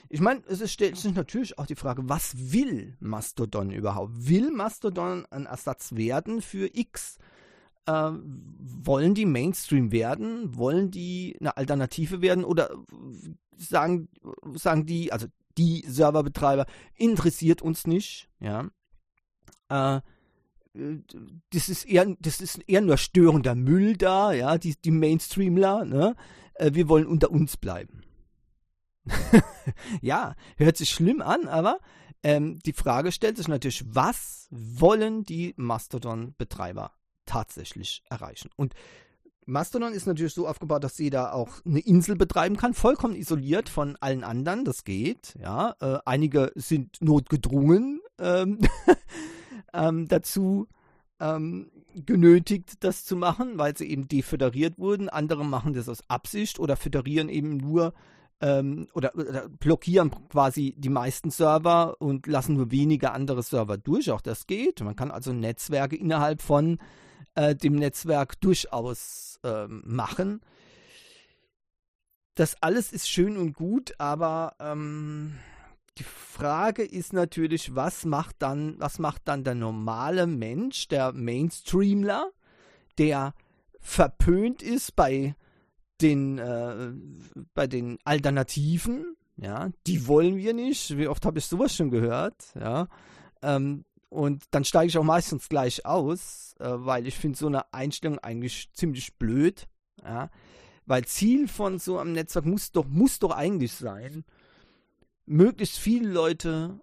Ich 0.09 0.21
meine, 0.21 0.43
es 0.47 0.73
stellt 0.73 0.97
sich 0.97 1.15
natürlich 1.15 1.59
auch 1.59 1.67
die 1.67 1.75
Frage, 1.75 2.09
was 2.09 2.53
will 2.53 2.97
Mastodon 3.01 3.71
überhaupt? 3.71 4.29
Will 4.29 4.51
Mastodon 4.51 5.27
ein 5.31 5.47
Ersatz 5.47 5.95
werden 5.95 6.41
für 6.41 6.71
X? 6.73 7.19
Äh, 7.87 8.13
wollen 8.13 9.15
die 9.15 9.27
Mainstream 9.27 9.91
werden? 9.93 10.57
Wollen 10.57 10.91
die 10.91 11.37
eine 11.41 11.57
Alternative 11.57 12.23
werden? 12.23 12.45
Oder 12.45 12.71
sagen, 13.57 14.09
sagen 14.55 14.87
die, 14.87 15.13
also 15.13 15.27
die 15.59 15.85
Serverbetreiber, 15.87 16.67
interessiert 16.95 17.63
uns 17.63 17.87
nicht, 17.87 18.29
ja. 18.41 18.69
Äh, 19.69 20.01
das 21.51 21.69
ist 21.69 21.85
eher, 21.87 22.07
das 22.21 22.41
ist 22.41 22.59
eher 22.69 22.83
nur 22.83 22.99
störender 22.99 23.55
Müll 23.55 23.97
da, 23.97 24.33
ja, 24.33 24.59
die, 24.59 24.75
die 24.77 24.91
Mainstreamler, 24.91 25.85
ne? 25.85 26.17
Äh, 26.55 26.73
wir 26.75 26.89
wollen 26.89 27.07
unter 27.07 27.31
uns 27.31 27.57
bleiben. 27.57 28.03
ja, 30.03 30.35
hört 30.57 30.77
sich 30.77 30.91
schlimm 30.91 31.23
an, 31.23 31.49
aber 31.49 31.79
ähm, 32.23 32.59
die 32.61 32.73
Frage 32.73 33.13
stellt 33.13 33.37
sich 33.37 33.49
natürlich, 33.49 33.85
was 33.87 34.49
wollen 34.51 35.25
die 35.25 35.55
Mastodon-Betreiber 35.57 36.93
tatsächlich 37.25 38.03
erreichen? 38.11 38.51
Und 38.57 38.75
Mastodon 39.49 39.93
ist 39.93 40.07
natürlich 40.07 40.35
so 40.35 40.49
aufgebaut, 40.49 40.83
dass 40.83 40.99
jeder 40.99 41.33
auch 41.33 41.65
eine 41.65 41.79
Insel 41.79 42.17
betreiben 42.17 42.57
kann, 42.57 42.75
vollkommen 42.75 43.15
isoliert 43.15 43.69
von 43.69 43.97
allen 44.01 44.25
anderen. 44.25 44.65
Das 44.65 44.83
geht. 44.83 45.37
Ja, 45.41 45.77
äh, 45.81 45.99
einige 46.05 46.51
sind 46.57 47.01
notgedrungen 47.01 48.01
ähm, 48.19 48.59
ähm, 49.77 50.09
dazu 50.09 50.67
ähm, 51.21 51.71
genötigt, 51.95 52.85
das 52.85 53.05
zu 53.05 53.17
machen, 53.17 53.59
weil 53.59 53.77
sie 53.77 53.89
eben 53.89 54.09
deföderiert 54.09 54.79
wurden. 54.79 55.09
Andere 55.09 55.45
machen 55.45 55.73
das 55.73 55.89
aus 55.89 56.03
Absicht 56.09 56.59
oder 56.59 56.77
föderieren 56.77 57.29
eben 57.29 57.57
nur 57.57 57.95
ähm, 58.41 58.89
oder, 58.93 59.15
oder, 59.15 59.49
blockieren 59.49 60.11
quasi 60.29 60.75
die 60.77 60.91
meisten 60.91 61.31
Server 61.31 62.01
und 62.01 62.27
lassen 62.27 62.57
nur 62.57 62.71
wenige 62.71 63.13
andere 63.13 63.43
Server 63.43 63.79
durch. 63.79 64.11
Auch 64.11 64.21
das 64.21 64.47
geht. 64.47 64.81
Man 64.83 64.97
kann 64.97 65.11
also 65.11 65.33
Netzwerke 65.33 65.97
innerhalb 65.97 66.43
von 66.43 66.79
äh, 67.35 67.55
dem 67.55 67.77
Netzwerk 67.77 68.41
durchaus 68.41 69.41
äh, 69.43 69.67
machen. 69.69 70.41
Das 72.35 72.63
alles 72.63 72.93
ist 72.93 73.09
schön 73.09 73.39
und 73.39 73.55
gut, 73.55 73.95
aber 73.99 74.55
ähm, 74.61 75.39
die 75.99 76.05
Frage 76.05 76.83
ist 76.85 77.13
natürlich, 77.13 77.75
was 77.75 78.05
macht 78.05 78.37
dann, 78.41 78.79
was 78.79 78.99
macht 78.99 79.23
dann 79.25 79.45
der 79.45 79.55
normale 79.55 80.27
Mensch, 80.27 80.89
der 80.89 81.13
Mainstreamler, 81.13 82.31
der 82.99 83.35
verpönt 83.81 84.63
ist 84.63 84.95
bei 84.97 85.35
den, 86.01 86.39
äh, 86.39 86.93
bei 87.55 87.67
den 87.67 87.99
Alternativen, 88.05 89.17
ja, 89.37 89.71
die 89.87 90.07
wollen 90.07 90.37
wir 90.37 90.55
nicht. 90.55 90.97
Wie 90.97 91.09
oft 91.09 91.25
habe 91.25 91.39
ich 91.39 91.47
sowas 91.47 91.75
schon 91.75 91.91
gehört, 91.91 92.55
ja. 92.59 92.89
Ähm, 93.43 93.85
und 94.09 94.45
dann 94.51 94.65
steige 94.65 94.89
ich 94.89 94.99
auch 94.99 95.05
meistens 95.05 95.49
gleich 95.49 95.85
aus, 95.85 96.55
äh, 96.59 96.69
weil 96.69 97.07
ich 97.07 97.17
finde 97.17 97.39
so 97.39 97.47
eine 97.47 97.73
Einstellung 97.73 98.19
eigentlich 98.19 98.71
ziemlich 98.73 99.15
blöd, 99.15 99.67
ja. 100.03 100.31
Weil 100.85 101.05
Ziel 101.05 101.49
von 101.49 101.79
so 101.79 101.99
einem 101.99 102.13
Netzwerk 102.13 102.47
muss 102.47 102.71
doch, 102.71 102.87
muss 102.87 103.19
doch 103.19 103.33
eigentlich 103.33 103.73
sein, 103.73 104.25
möglichst 105.27 105.79
viele 105.79 106.09
Leute 106.09 106.81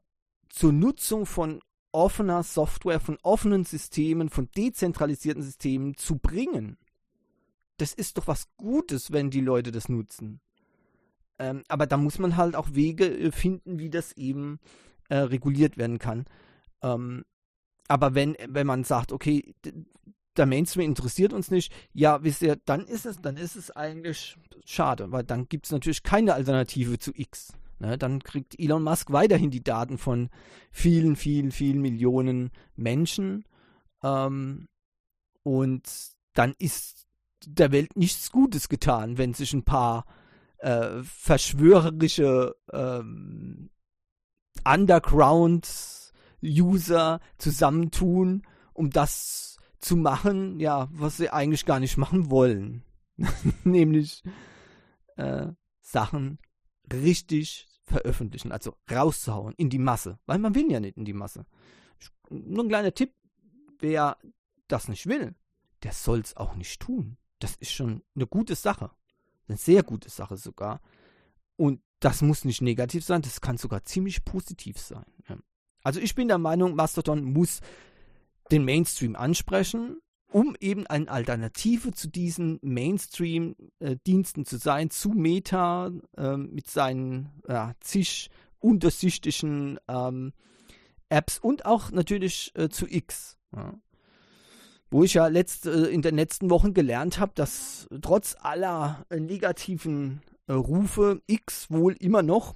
zur 0.50 0.72
Nutzung 0.72 1.26
von 1.26 1.62
offener 1.92 2.44
Software, 2.44 3.00
von 3.00 3.18
offenen 3.22 3.64
Systemen, 3.64 4.30
von 4.30 4.50
dezentralisierten 4.56 5.44
Systemen 5.44 5.96
zu 5.96 6.18
bringen. 6.18 6.78
Das 7.78 7.94
ist 7.94 8.18
doch 8.18 8.28
was 8.28 8.48
Gutes, 8.58 9.12
wenn 9.12 9.30
die 9.30 9.42
Leute 9.42 9.72
das 9.72 9.90
nutzen. 9.90 10.42
Ähm, 11.40 11.64
aber 11.68 11.88
da 11.88 11.98
muss 11.98 12.20
man 12.20 12.38
halt 12.38 12.56
auch 12.56 12.74
Wege 12.74 13.06
äh, 13.06 13.32
finden, 13.32 13.80
wie 13.80 13.90
das 13.90 14.14
eben 14.14 14.60
äh, 15.10 15.18
reguliert 15.18 15.78
werden 15.78 16.00
kann. 16.00 16.26
Ähm, 16.82 17.24
aber 17.88 18.16
wenn, 18.16 18.36
wenn 18.48 18.68
man 18.68 18.84
sagt, 18.84 19.12
okay, 19.12 19.54
der 20.38 20.46
Mainstream 20.46 20.86
interessiert 20.86 21.34
uns 21.34 21.52
nicht, 21.52 21.72
ja, 21.94 22.24
wisst 22.24 22.42
ihr, 22.42 22.56
dann 22.66 22.86
ist 22.86 23.06
es, 23.06 23.22
dann 23.22 23.38
ist 23.38 23.56
es 23.56 23.72
eigentlich 23.72 24.38
schade, 24.66 25.12
weil 25.12 25.24
dann 25.24 25.48
gibt 25.50 25.66
es 25.66 25.72
natürlich 25.72 26.04
keine 26.04 26.34
Alternative 26.34 26.98
zu 26.98 27.12
X. 27.16 27.54
Ne, 27.84 27.98
dann 27.98 28.24
kriegt 28.24 28.58
Elon 28.58 28.82
Musk 28.82 29.12
weiterhin 29.12 29.52
die 29.52 29.62
Daten 29.62 29.98
von 29.98 30.30
vielen, 30.72 31.18
vielen, 31.18 31.52
vielen 31.52 31.82
Millionen 31.82 32.52
Menschen. 32.78 33.44
Ähm, 34.02 34.70
und 35.44 35.84
dann 36.34 36.56
ist 36.60 37.10
der 37.46 37.74
Welt 37.74 37.98
nichts 37.98 38.32
Gutes 38.32 38.70
getan, 38.70 39.18
wenn 39.18 39.34
sich 39.34 39.52
ein 39.52 39.66
paar 39.66 40.06
äh, 40.60 41.04
verschwörerische 41.04 42.56
ähm, 42.72 43.70
Underground-User 44.64 47.20
zusammentun, 47.38 48.44
um 48.72 48.92
das 48.92 49.58
zu 49.80 49.98
machen, 49.98 50.62
ja, 50.62 50.88
was 50.94 51.18
sie 51.18 51.32
eigentlich 51.32 51.66
gar 51.66 51.82
nicht 51.82 51.98
machen 51.98 52.32
wollen. 52.32 52.86
Nämlich 53.66 54.24
äh, 55.18 55.48
Sachen 55.82 56.40
richtig 56.90 57.68
veröffentlichen, 57.86 58.52
also 58.52 58.76
rauszuhauen 58.90 59.54
in 59.58 59.70
die 59.70 59.80
Masse, 59.80 60.20
weil 60.26 60.40
man 60.40 60.56
will 60.56 60.72
ja 60.72 60.80
nicht 60.80 60.98
in 60.98 61.06
die 61.06 61.14
Masse. 61.14 61.46
Nur 62.30 62.64
ein 62.64 62.70
kleiner 62.70 62.94
Tipp, 62.94 63.14
wer 63.80 64.18
das 64.68 64.88
nicht 64.88 65.08
will, 65.08 65.36
der 65.84 65.92
soll 65.92 66.20
es 66.20 66.38
auch 66.38 66.56
nicht 66.56 66.82
tun. 66.82 67.18
Das 67.40 67.56
ist 67.56 67.72
schon 67.72 68.04
eine 68.16 68.28
gute 68.28 68.56
Sache. 68.56 68.92
Eine 69.48 69.58
sehr 69.58 69.84
gute 69.84 70.10
Sache 70.10 70.38
sogar. 70.38 70.82
Und 71.58 71.82
das 72.00 72.22
muss 72.22 72.46
nicht 72.46 72.62
negativ 72.62 73.04
sein, 73.04 73.22
das 73.22 73.42
kann 73.42 73.58
sogar 73.58 73.84
ziemlich 73.84 74.26
positiv 74.26 74.78
sein. 74.80 75.06
Also 75.84 76.00
ich 76.00 76.16
bin 76.16 76.30
der 76.30 76.38
Meinung, 76.38 76.76
Mastodon 76.76 77.24
muss 77.24 77.60
den 78.52 78.66
Mainstream 78.66 79.16
ansprechen 79.16 80.02
um 80.34 80.56
eben 80.60 80.88
eine 80.88 81.10
Alternative 81.10 81.94
zu 81.94 82.08
diesen 82.08 82.60
Mainstream-Diensten 82.64 84.46
zu 84.46 84.58
sein, 84.58 84.90
zu 84.90 85.10
Meta 85.10 85.92
äh, 86.18 86.38
mit 86.38 86.70
seinen 86.70 87.30
ja, 87.48 87.74
zig 87.80 88.32
untersichtlichen 88.60 89.80
ähm, 89.88 90.34
Apps 91.10 91.38
und 91.38 91.66
auch 91.66 91.92
natürlich 91.92 92.52
äh, 92.56 92.70
zu 92.70 92.88
X. 92.88 93.38
Ja. 93.56 93.76
Wo 94.90 95.04
ich 95.04 95.14
ja 95.14 95.28
letzt, 95.28 95.68
äh, 95.68 95.86
in 95.86 96.02
den 96.02 96.16
letzten 96.16 96.50
Wochen 96.50 96.74
gelernt 96.74 97.20
habe, 97.20 97.34
dass 97.36 97.88
trotz 98.02 98.36
aller 98.40 99.06
äh, 99.10 99.20
negativen 99.20 100.22
äh, 100.48 100.54
Rufe 100.54 101.22
X 101.28 101.70
wohl 101.70 101.94
immer 101.94 102.24
noch 102.24 102.56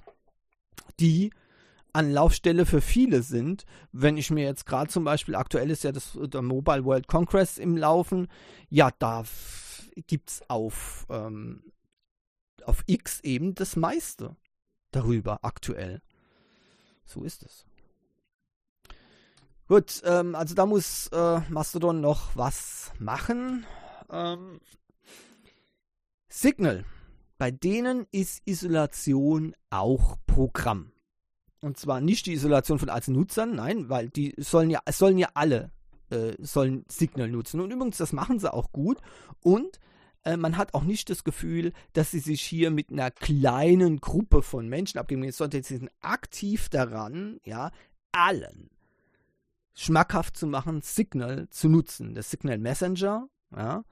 die 0.98 1.30
Anlaufstelle 1.98 2.64
für 2.64 2.80
viele 2.80 3.22
sind. 3.22 3.64
Wenn 3.90 4.16
ich 4.16 4.30
mir 4.30 4.44
jetzt 4.44 4.66
gerade 4.66 4.88
zum 4.88 5.02
Beispiel, 5.02 5.34
aktuell 5.34 5.68
ist 5.70 5.82
ja 5.82 5.90
das, 5.90 6.16
der 6.16 6.42
Mobile 6.42 6.84
World 6.84 7.08
Congress 7.08 7.58
im 7.58 7.76
Laufen, 7.76 8.28
ja, 8.68 8.90
da 9.00 9.24
gibt 10.06 10.30
es 10.30 10.42
auf, 10.48 11.06
ähm, 11.10 11.72
auf 12.64 12.84
X 12.86 13.18
eben 13.22 13.56
das 13.56 13.74
meiste 13.74 14.36
darüber 14.92 15.40
aktuell. 15.42 16.00
So 17.04 17.24
ist 17.24 17.42
es. 17.42 17.66
Gut, 19.66 20.00
ähm, 20.04 20.36
also 20.36 20.54
da 20.54 20.66
muss 20.66 21.08
äh, 21.08 21.40
Mastodon 21.50 22.00
noch 22.00 22.36
was 22.36 22.92
machen. 23.00 23.66
Ähm, 24.08 24.60
Signal. 26.28 26.84
Bei 27.38 27.50
denen 27.50 28.06
ist 28.12 28.42
Isolation 28.46 29.54
auch 29.70 30.16
Programm. 30.26 30.92
Und 31.60 31.76
zwar 31.76 32.00
nicht 32.00 32.26
die 32.26 32.34
Isolation 32.34 32.78
von 32.78 32.90
Nutzern, 33.08 33.54
nein, 33.54 33.88
weil 33.88 34.08
die 34.10 34.34
sollen 34.36 34.70
ja, 34.70 34.80
sollen 34.90 35.18
ja 35.18 35.28
alle 35.34 35.72
äh, 36.10 36.34
sollen 36.38 36.84
Signal 36.88 37.28
nutzen. 37.28 37.60
Und 37.60 37.72
übrigens, 37.72 37.98
das 37.98 38.12
machen 38.12 38.38
sie 38.38 38.52
auch 38.52 38.72
gut. 38.72 38.98
Und 39.42 39.80
äh, 40.24 40.36
man 40.36 40.56
hat 40.56 40.74
auch 40.74 40.84
nicht 40.84 41.10
das 41.10 41.24
Gefühl, 41.24 41.72
dass 41.92 42.10
sie 42.10 42.20
sich 42.20 42.42
hier 42.42 42.70
mit 42.70 42.90
einer 42.90 43.10
kleinen 43.10 44.00
Gruppe 44.00 44.42
von 44.42 44.68
Menschen 44.68 44.98
abgeben, 44.98 45.30
sondern 45.32 45.62
sie 45.62 45.78
sind 45.78 45.90
aktiv 46.00 46.68
daran, 46.68 47.40
ja, 47.44 47.70
allen 48.12 48.70
schmackhaft 49.74 50.36
zu 50.36 50.48
machen, 50.48 50.82
Signal 50.82 51.48
zu 51.50 51.68
nutzen. 51.68 52.14
Das 52.14 52.30
Signal 52.30 52.58
Messenger, 52.58 53.28
ja, 53.54 53.84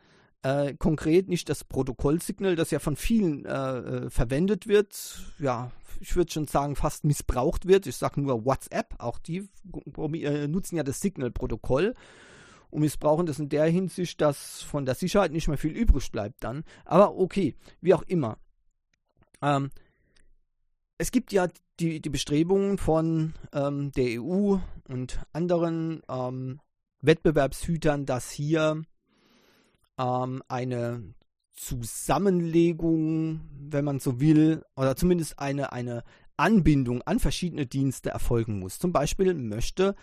äh, 0.43 0.75
konkret 0.75 1.28
nicht 1.28 1.49
das 1.49 1.64
Protokoll-Signal, 1.64 2.57
das 2.57 2.71
ja 2.71 2.78
von 2.78 2.97
vielen 2.97 3.45
äh, 3.45 3.50
äh 3.50 4.11
verwendet 4.11 4.66
wird, 4.66 5.21
ja, 5.38 5.73
ich 6.00 6.16
würde 6.16 6.31
schon 6.31 6.47
sagen, 6.47 6.76
fast 6.76 7.05
missbraucht 7.05 7.66
wird. 7.66 7.87
Ich 7.87 7.97
sage 7.97 8.21
nur 8.21 8.45
WhatsApp, 8.45 8.95
auch 8.99 9.19
die 9.19 9.49
äh, 10.12 10.49
nutzen 10.49 10.76
ja 10.76 10.83
das 10.83 11.00
Signal-Protokoll 11.00 11.95
und 12.71 12.81
missbrauchen 12.81 13.26
das 13.26 13.38
in 13.38 13.49
der 13.49 13.66
Hinsicht, 13.66 14.21
dass 14.21 14.62
von 14.62 14.85
der 14.85 14.95
Sicherheit 14.95 15.33
nicht 15.33 15.49
mehr 15.49 15.59
viel 15.59 15.73
übrig 15.73 16.11
bleibt 16.11 16.45
dann. 16.45 16.64
Aber 16.85 17.16
okay, 17.16 17.55
wie 17.81 17.95
auch 17.95 18.02
immer. 18.02 18.38
Ähm, 19.43 19.71
es 20.99 21.11
gibt 21.11 21.33
ja 21.33 21.49
die, 21.78 22.00
die 22.00 22.11
Bestrebungen 22.11 22.78
von 22.78 23.35
ähm, 23.52 23.93
der 23.93 24.23
EU 24.23 24.57
und 24.88 25.21
anderen 25.33 26.02
ähm, 26.09 26.61
Wettbewerbshütern, 27.02 28.07
dass 28.07 28.31
hier 28.31 28.83
ähm, 29.99 30.43
eine 30.49 31.15
Zusammenlegung, 31.53 33.41
wenn 33.59 33.85
man 33.85 33.99
so 33.99 34.21
will, 34.21 34.62
oder 34.76 34.97
zumindest 34.97 35.38
eine, 35.38 35.73
eine 35.73 36.05
Anbindung 36.37 37.03
an 37.03 37.19
verschiedene 37.19 37.67
Dienste 37.67 38.11
erfolgen 38.11 38.59
muss. 38.59 38.79
Zum 38.79 38.93
Beispiel 38.93 39.33
möchte 39.35 39.95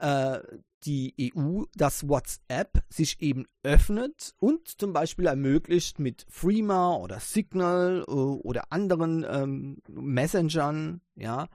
äh, 0.00 0.38
die 0.84 1.32
EU, 1.36 1.64
dass 1.74 2.08
WhatsApp 2.08 2.84
sich 2.88 3.20
eben 3.20 3.46
öffnet 3.62 4.34
und 4.38 4.68
zum 4.68 4.92
Beispiel 4.92 5.26
ermöglicht, 5.26 5.98
mit 5.98 6.26
Freema 6.28 6.96
oder 6.96 7.20
Signal 7.20 8.04
äh, 8.06 8.10
oder 8.10 8.72
anderen 8.72 9.24
ähm, 9.28 9.82
Messengern, 9.88 11.00
ja, 11.14 11.48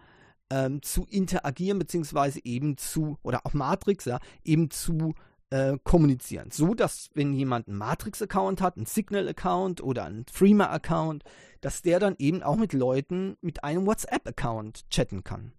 ähm, 0.50 0.82
zu 0.82 1.06
interagieren, 1.06 1.80
beziehungsweise 1.80 2.40
eben 2.44 2.78
zu, 2.78 3.18
oder 3.24 3.46
auch 3.46 3.54
Matrix, 3.54 4.06
ja, 4.06 4.20
eben 4.44 4.70
zu 4.70 5.14
äh, 5.52 5.78
kommunizieren. 5.84 6.50
So, 6.52 6.74
dass 6.74 7.10
wenn 7.14 7.34
jemand 7.34 7.68
einen 7.68 7.78
Matrix-Account 7.78 8.62
hat, 8.62 8.78
einen 8.78 8.86
Signal-Account 8.86 9.82
oder 9.82 10.06
einen 10.06 10.26
Freema-Account, 10.32 11.24
dass 11.62 11.82
der 11.82 12.00
dann 12.00 12.16
eben 12.18 12.42
auch 12.42 12.58
mit 12.58 12.74
Leuten 12.74 13.38
mit 13.42 13.64
einem 13.64 13.86
WhatsApp-Account 13.86 14.90
chatten 14.90 15.24
kann. 15.24 15.54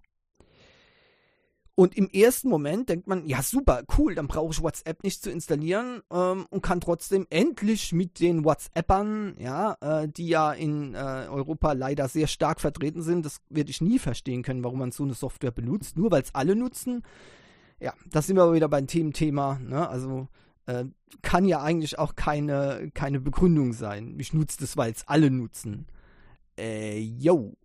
Und 1.75 1.97
im 1.97 2.09
ersten 2.11 2.51
Moment 2.51 2.91
denkt 2.91 3.07
man, 3.07 3.27
ja 3.27 3.43
super, 3.43 3.83
cool, 3.97 4.15
dann 4.15 4.29
brauche 4.29 4.53
ich 4.53 4.63
WhatsApp 4.63 5.03
nicht 5.03 5.23
zu 5.23 5.31
installieren 5.31 6.03
ähm, 6.13 6.47
und 6.51 6.63
kann 6.63 6.83
trotzdem 6.83 7.27
endlich 7.31 7.93
mit 7.93 8.21
den 8.21 8.45
WhatsAppern, 8.45 9.37
ja, 9.39 9.79
äh, 9.81 10.07
die 10.07 10.29
ja 10.29 10.53
in 10.53 10.95
äh, 10.95 10.99
Europa 10.99 11.73
leider 11.73 12.09
sehr 12.09 12.27
stark 12.27 12.61
vertreten 12.61 13.01
sind, 13.01 13.25
das 13.25 13.41
werde 13.49 13.71
ich 13.71 13.81
nie 13.81 13.99
verstehen 13.99 14.43
können, 14.43 14.63
warum 14.65 14.81
man 14.81 14.93
so 14.93 15.03
eine 15.03 15.15
Software 15.15 15.51
benutzt, 15.51 15.97
nur 15.97 16.11
weil 16.11 16.23
es 16.23 16.35
alle 16.35 16.57
nutzen. 16.57 17.03
Ja, 17.83 17.95
das 18.11 18.29
sind 18.29 18.37
wir 18.37 18.45
aber 18.45 18.55
wieder 18.55 18.69
beim 18.69 18.87
Thementhema, 18.87 19.59
ne? 19.59 19.89
Also 19.89 20.29
äh, 20.67 20.85
kann 21.21 21.45
ja 21.45 21.63
eigentlich 21.63 21.99
auch 21.99 22.15
keine, 22.15 22.93
keine 22.95 23.19
Begründung 23.19 23.73
sein. 23.73 24.15
Ich 24.21 24.33
nutze 24.33 24.59
das, 24.61 24.77
weil 24.77 24.93
es 24.93 25.09
alle 25.09 25.33
nutzen. 25.33 25.89
Äh, 26.57 27.01
yo 27.01 27.57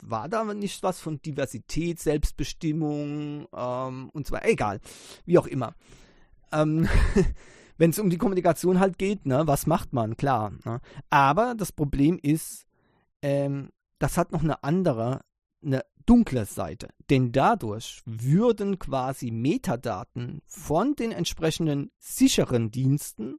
war 0.00 0.28
da 0.28 0.44
nicht 0.54 0.82
was 0.84 1.00
von 1.00 1.20
Diversität, 1.22 1.98
Selbstbestimmung 1.98 3.48
ähm, 3.52 4.10
und 4.10 4.26
zwar 4.26 4.46
egal, 4.46 4.80
wie 5.24 5.38
auch 5.38 5.46
immer. 5.46 5.74
Ähm, 6.52 6.88
Wenn 7.76 7.90
es 7.90 7.98
um 7.98 8.10
die 8.10 8.18
Kommunikation 8.18 8.78
halt 8.78 8.96
geht, 8.98 9.26
ne, 9.26 9.42
was 9.46 9.66
macht 9.66 9.92
man, 9.92 10.16
klar. 10.16 10.52
Ne? 10.64 10.80
Aber 11.10 11.56
das 11.56 11.72
Problem 11.72 12.20
ist, 12.22 12.66
ähm, 13.22 13.70
das 13.98 14.16
hat 14.16 14.30
noch 14.30 14.44
eine 14.44 14.62
andere, 14.62 15.22
eine 15.64 15.84
dunkle 16.06 16.44
Seite. 16.46 16.88
Denn 17.10 17.32
dadurch 17.32 18.02
würden 18.04 18.78
quasi 18.78 19.30
Metadaten 19.30 20.42
von 20.46 20.94
den 20.94 21.12
entsprechenden 21.12 21.90
sicheren 21.98 22.70
Diensten 22.70 23.36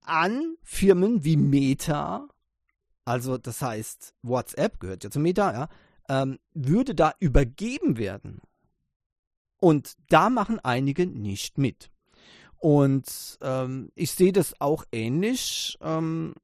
an 0.00 0.56
Firmen 0.62 1.24
wie 1.24 1.36
Meta 1.36 2.28
also 3.08 3.38
das 3.38 3.62
heißt, 3.62 4.12
WhatsApp 4.20 4.80
gehört 4.80 5.02
ja 5.02 5.10
zu 5.10 5.18
Meta, 5.18 5.50
ja, 5.50 5.68
ähm, 6.10 6.38
würde 6.52 6.94
da 6.94 7.14
übergeben 7.20 7.96
werden. 7.96 8.42
Und 9.60 9.94
da 10.10 10.28
machen 10.28 10.60
einige 10.60 11.06
nicht 11.06 11.56
mit. 11.56 11.90
Und 12.58 13.38
ähm, 13.40 13.90
ich 13.94 14.10
sehe 14.10 14.32
das 14.32 14.60
auch 14.60 14.84
ähnlich, 14.92 15.78
ähm, 15.80 16.34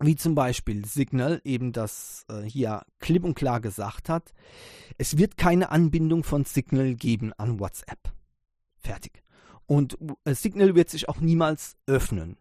wie 0.00 0.16
zum 0.16 0.34
Beispiel 0.34 0.84
Signal 0.84 1.40
eben 1.44 1.72
das 1.72 2.24
äh, 2.28 2.42
hier 2.42 2.82
klipp 3.00 3.24
und 3.24 3.34
klar 3.34 3.60
gesagt 3.60 4.08
hat. 4.08 4.32
Es 4.98 5.16
wird 5.16 5.36
keine 5.36 5.70
Anbindung 5.70 6.22
von 6.22 6.44
Signal 6.44 6.94
geben 6.94 7.32
an 7.34 7.58
WhatsApp. 7.60 8.12
Fertig. 8.76 9.22
Und 9.66 9.98
äh, 10.24 10.34
Signal 10.34 10.74
wird 10.74 10.90
sich 10.90 11.08
auch 11.08 11.20
niemals 11.20 11.76
öffnen 11.86 12.36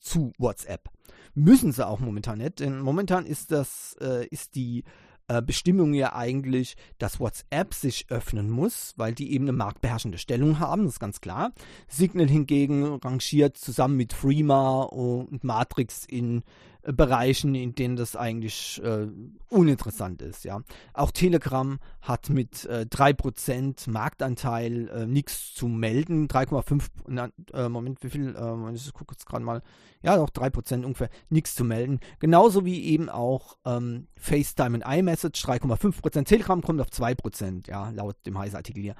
zu 0.00 0.32
WhatsApp. 0.38 0.88
Müssen 1.34 1.72
sie 1.72 1.86
auch 1.86 2.00
momentan 2.00 2.38
nicht, 2.38 2.60
denn 2.60 2.80
momentan 2.80 3.26
ist 3.26 3.52
das, 3.52 3.96
äh, 4.00 4.26
ist 4.26 4.54
die 4.54 4.84
äh, 5.28 5.42
Bestimmung 5.42 5.94
ja 5.94 6.14
eigentlich, 6.14 6.76
dass 6.98 7.20
WhatsApp 7.20 7.74
sich 7.74 8.06
öffnen 8.10 8.50
muss, 8.50 8.94
weil 8.96 9.14
die 9.14 9.32
eben 9.32 9.44
eine 9.44 9.52
marktbeherrschende 9.52 10.18
Stellung 10.18 10.58
haben, 10.58 10.84
das 10.84 10.94
ist 10.94 11.00
ganz 11.00 11.20
klar. 11.20 11.52
Signal 11.86 12.28
hingegen 12.28 12.84
rangiert 12.84 13.56
zusammen 13.56 13.96
mit 13.96 14.12
Freema 14.12 14.82
und 14.82 15.44
Matrix 15.44 16.04
in 16.06 16.42
Bereichen, 16.82 17.54
in 17.54 17.74
denen 17.74 17.96
das 17.96 18.16
eigentlich 18.16 18.80
äh, 18.82 19.08
uninteressant 19.50 20.22
ist. 20.22 20.44
Ja. 20.44 20.62
Auch 20.94 21.10
Telegram 21.10 21.78
hat 22.00 22.30
mit 22.30 22.64
äh, 22.66 22.86
3% 22.88 23.90
Marktanteil 23.90 24.88
äh, 24.88 25.06
nichts 25.06 25.54
zu 25.54 25.66
melden. 25.66 26.28
3,5, 26.28 27.30
äh, 27.52 27.68
Moment, 27.68 28.02
wie 28.02 28.10
viel? 28.10 28.34
Äh, 28.34 28.74
ich 28.74 28.92
gucke 28.92 29.14
jetzt 29.14 29.26
gerade 29.26 29.44
mal. 29.44 29.62
Ja, 30.02 30.16
doch 30.16 30.30
3% 30.30 30.84
ungefähr, 30.84 31.10
nichts 31.28 31.56
zu 31.56 31.64
melden. 31.64 31.98
Genauso 32.20 32.64
wie 32.64 32.84
eben 32.84 33.08
auch 33.08 33.58
ähm, 33.64 34.06
FaceTime 34.14 34.76
und 34.76 34.84
iMessage, 34.86 35.44
3,5%. 35.44 36.24
Telegram 36.24 36.62
kommt 36.62 36.80
auf 36.80 36.88
2%, 36.88 37.68
ja, 37.68 37.90
laut 37.90 38.14
dem 38.24 38.38
Heise-Artikel 38.38 38.80
hier. 38.80 38.94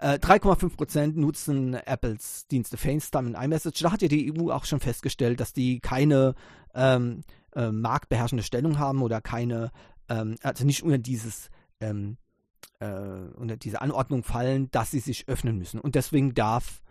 3,5% 0.00 0.98
äh, 0.98 1.06
nutzen 1.08 1.74
Apples 1.74 2.46
Dienste 2.46 2.76
FaceTime 2.76 3.28
und 3.28 3.34
iMessage. 3.34 3.80
Da 3.82 3.92
hat 3.92 4.02
ja 4.02 4.08
die 4.08 4.32
EU 4.32 4.50
auch 4.50 4.64
schon 4.64 4.80
festgestellt, 4.80 5.40
dass 5.40 5.52
die 5.52 5.80
keine 5.80 6.34
ähm, 6.78 7.22
äh, 7.54 7.70
marktbeherrschende 7.70 8.44
Stellung 8.44 8.78
haben 8.78 9.02
oder 9.02 9.20
keine, 9.20 9.70
ähm, 10.08 10.36
also 10.42 10.64
nicht 10.64 10.82
unter 10.82 10.98
dieses 10.98 11.50
ähm, 11.80 12.16
äh, 12.80 12.86
unter 12.86 13.56
diese 13.56 13.82
Anordnung 13.82 14.22
fallen, 14.22 14.70
dass 14.70 14.90
sie 14.90 15.00
sich 15.00 15.28
öffnen 15.28 15.58
müssen. 15.58 15.80
Und 15.80 15.94
deswegen 15.94 16.34
darf 16.34 16.82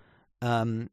ähm, 0.41 0.89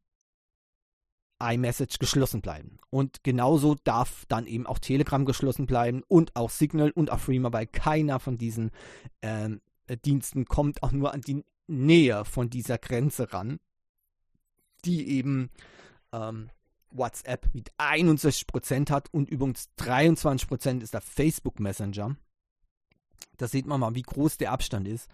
iMessage 1.43 1.99
geschlossen 1.99 2.41
bleiben. 2.41 2.79
Und 2.91 3.25
genauso 3.25 3.77
darf 3.85 4.25
dann 4.29 4.47
eben 4.47 4.67
auch 4.67 4.79
Telegram 4.79 5.25
geschlossen 5.25 5.67
bleiben 5.67 6.03
und 6.09 6.37
auch 6.37 6.51
Signal 6.51 6.91
und 6.93 7.11
auch 7.11 7.19
Freema, 7.19 7.53
weil 7.53 7.67
keiner 7.67 8.21
von 8.21 8.39
diesen 8.39 8.71
ähm, 9.21 9.61
Diensten 10.05 10.47
kommt 10.47 10.83
auch 10.83 10.93
nur 10.93 11.13
an 11.13 11.21
die 11.21 11.45
Nähe 11.67 12.25
von 12.25 12.51
dieser 12.51 12.79
Grenze 12.79 13.33
ran, 13.33 13.59
die 14.85 15.09
eben 15.09 15.51
ähm, 16.13 16.51
WhatsApp 16.97 17.49
mit 17.53 17.73
61% 17.79 18.91
hat 18.91 19.13
und 19.13 19.29
übrigens 19.29 19.69
23% 19.79 20.83
ist 20.83 20.95
der 20.95 21.01
Facebook 21.01 21.61
Messenger. 21.61 22.17
Da 23.37 23.49
sieht 23.49 23.67
man 23.67 23.81
mal, 23.81 23.95
wie 23.95 24.03
groß 24.03 24.39
der 24.39 24.53
Abstand 24.53 24.89
ist. 24.89 25.09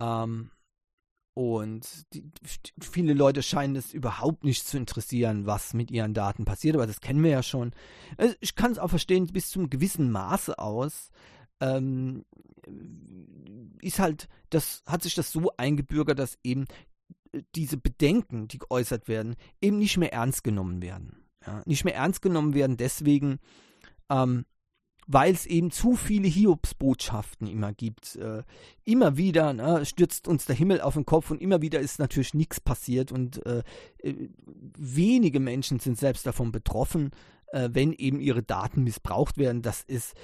Ähm, 0.00 0.50
und 1.34 2.12
die, 2.14 2.24
viele 2.80 3.12
Leute 3.14 3.44
scheinen 3.44 3.76
es 3.76 3.94
überhaupt 3.94 4.42
nicht 4.42 4.66
zu 4.66 4.76
interessieren, 4.76 5.46
was 5.46 5.72
mit 5.72 5.90
ihren 5.92 6.12
Daten 6.12 6.44
passiert, 6.44 6.74
aber 6.74 6.86
das 6.86 7.00
kennen 7.00 7.22
wir 7.22 7.30
ja 7.30 7.44
schon. 7.44 7.72
Also 8.16 8.34
ich 8.40 8.56
kann 8.56 8.72
es 8.72 8.78
auch 8.80 8.90
verstehen, 8.90 9.28
bis 9.28 9.50
zum 9.50 9.70
gewissen 9.70 10.10
Maße 10.10 10.58
aus. 10.58 11.10
Ähm, 11.60 12.24
ist 13.80 14.00
halt, 14.00 14.28
das 14.50 14.82
hat 14.86 15.04
sich 15.04 15.14
das 15.14 15.30
so 15.30 15.52
eingebürgert, 15.56 16.18
dass 16.18 16.38
eben 16.42 16.66
diese 17.54 17.76
Bedenken, 17.76 18.48
die 18.48 18.58
geäußert 18.58 19.08
werden, 19.08 19.36
eben 19.60 19.78
nicht 19.78 19.96
mehr 19.96 20.12
ernst 20.12 20.44
genommen 20.44 20.82
werden. 20.82 21.24
Ja, 21.46 21.62
nicht 21.66 21.84
mehr 21.84 21.94
ernst 21.94 22.22
genommen 22.22 22.54
werden 22.54 22.76
deswegen, 22.76 23.38
ähm, 24.10 24.44
weil 25.06 25.32
es 25.32 25.46
eben 25.46 25.70
zu 25.70 25.96
viele 25.96 26.28
Hiobsbotschaften 26.28 27.46
immer 27.46 27.72
gibt. 27.72 28.16
Äh, 28.16 28.42
immer 28.84 29.16
wieder 29.16 29.54
ne, 29.54 29.86
stürzt 29.86 30.28
uns 30.28 30.44
der 30.44 30.56
Himmel 30.56 30.82
auf 30.82 30.94
den 30.94 31.06
Kopf 31.06 31.30
und 31.30 31.40
immer 31.40 31.62
wieder 31.62 31.80
ist 31.80 31.98
natürlich 31.98 32.34
nichts 32.34 32.60
passiert 32.60 33.10
und 33.10 33.44
äh, 33.46 33.62
äh, 33.98 34.28
wenige 34.76 35.40
Menschen 35.40 35.80
sind 35.80 35.98
selbst 35.98 36.26
davon 36.26 36.52
betroffen, 36.52 37.10
äh, 37.52 37.70
wenn 37.72 37.92
eben 37.94 38.20
ihre 38.20 38.42
Daten 38.42 38.84
missbraucht 38.84 39.38
werden. 39.38 39.62
Das 39.62 39.82
ist 39.82 40.14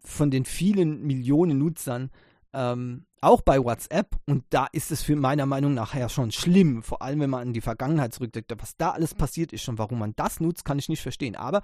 von 0.00 0.30
den 0.30 0.44
vielen 0.44 1.02
Millionen 1.02 1.58
Nutzern 1.58 2.10
ähm, 2.52 3.06
auch 3.20 3.42
bei 3.42 3.62
WhatsApp, 3.62 4.16
und 4.26 4.44
da 4.50 4.66
ist 4.72 4.90
es 4.90 5.02
für 5.02 5.16
meiner 5.16 5.46
Meinung 5.46 5.74
nach 5.74 5.94
ja 5.94 6.08
schon 6.08 6.30
schlimm, 6.30 6.82
vor 6.82 7.02
allem 7.02 7.20
wenn 7.20 7.30
man 7.30 7.48
an 7.48 7.52
die 7.52 7.60
Vergangenheit 7.60 8.14
zurückdenkt, 8.14 8.52
was 8.60 8.76
da 8.76 8.90
alles 8.90 9.14
passiert 9.14 9.52
ist 9.52 9.68
und 9.68 9.78
warum 9.78 9.98
man 9.98 10.14
das 10.16 10.40
nutzt, 10.40 10.64
kann 10.64 10.78
ich 10.78 10.88
nicht 10.88 11.02
verstehen. 11.02 11.36
Aber 11.36 11.62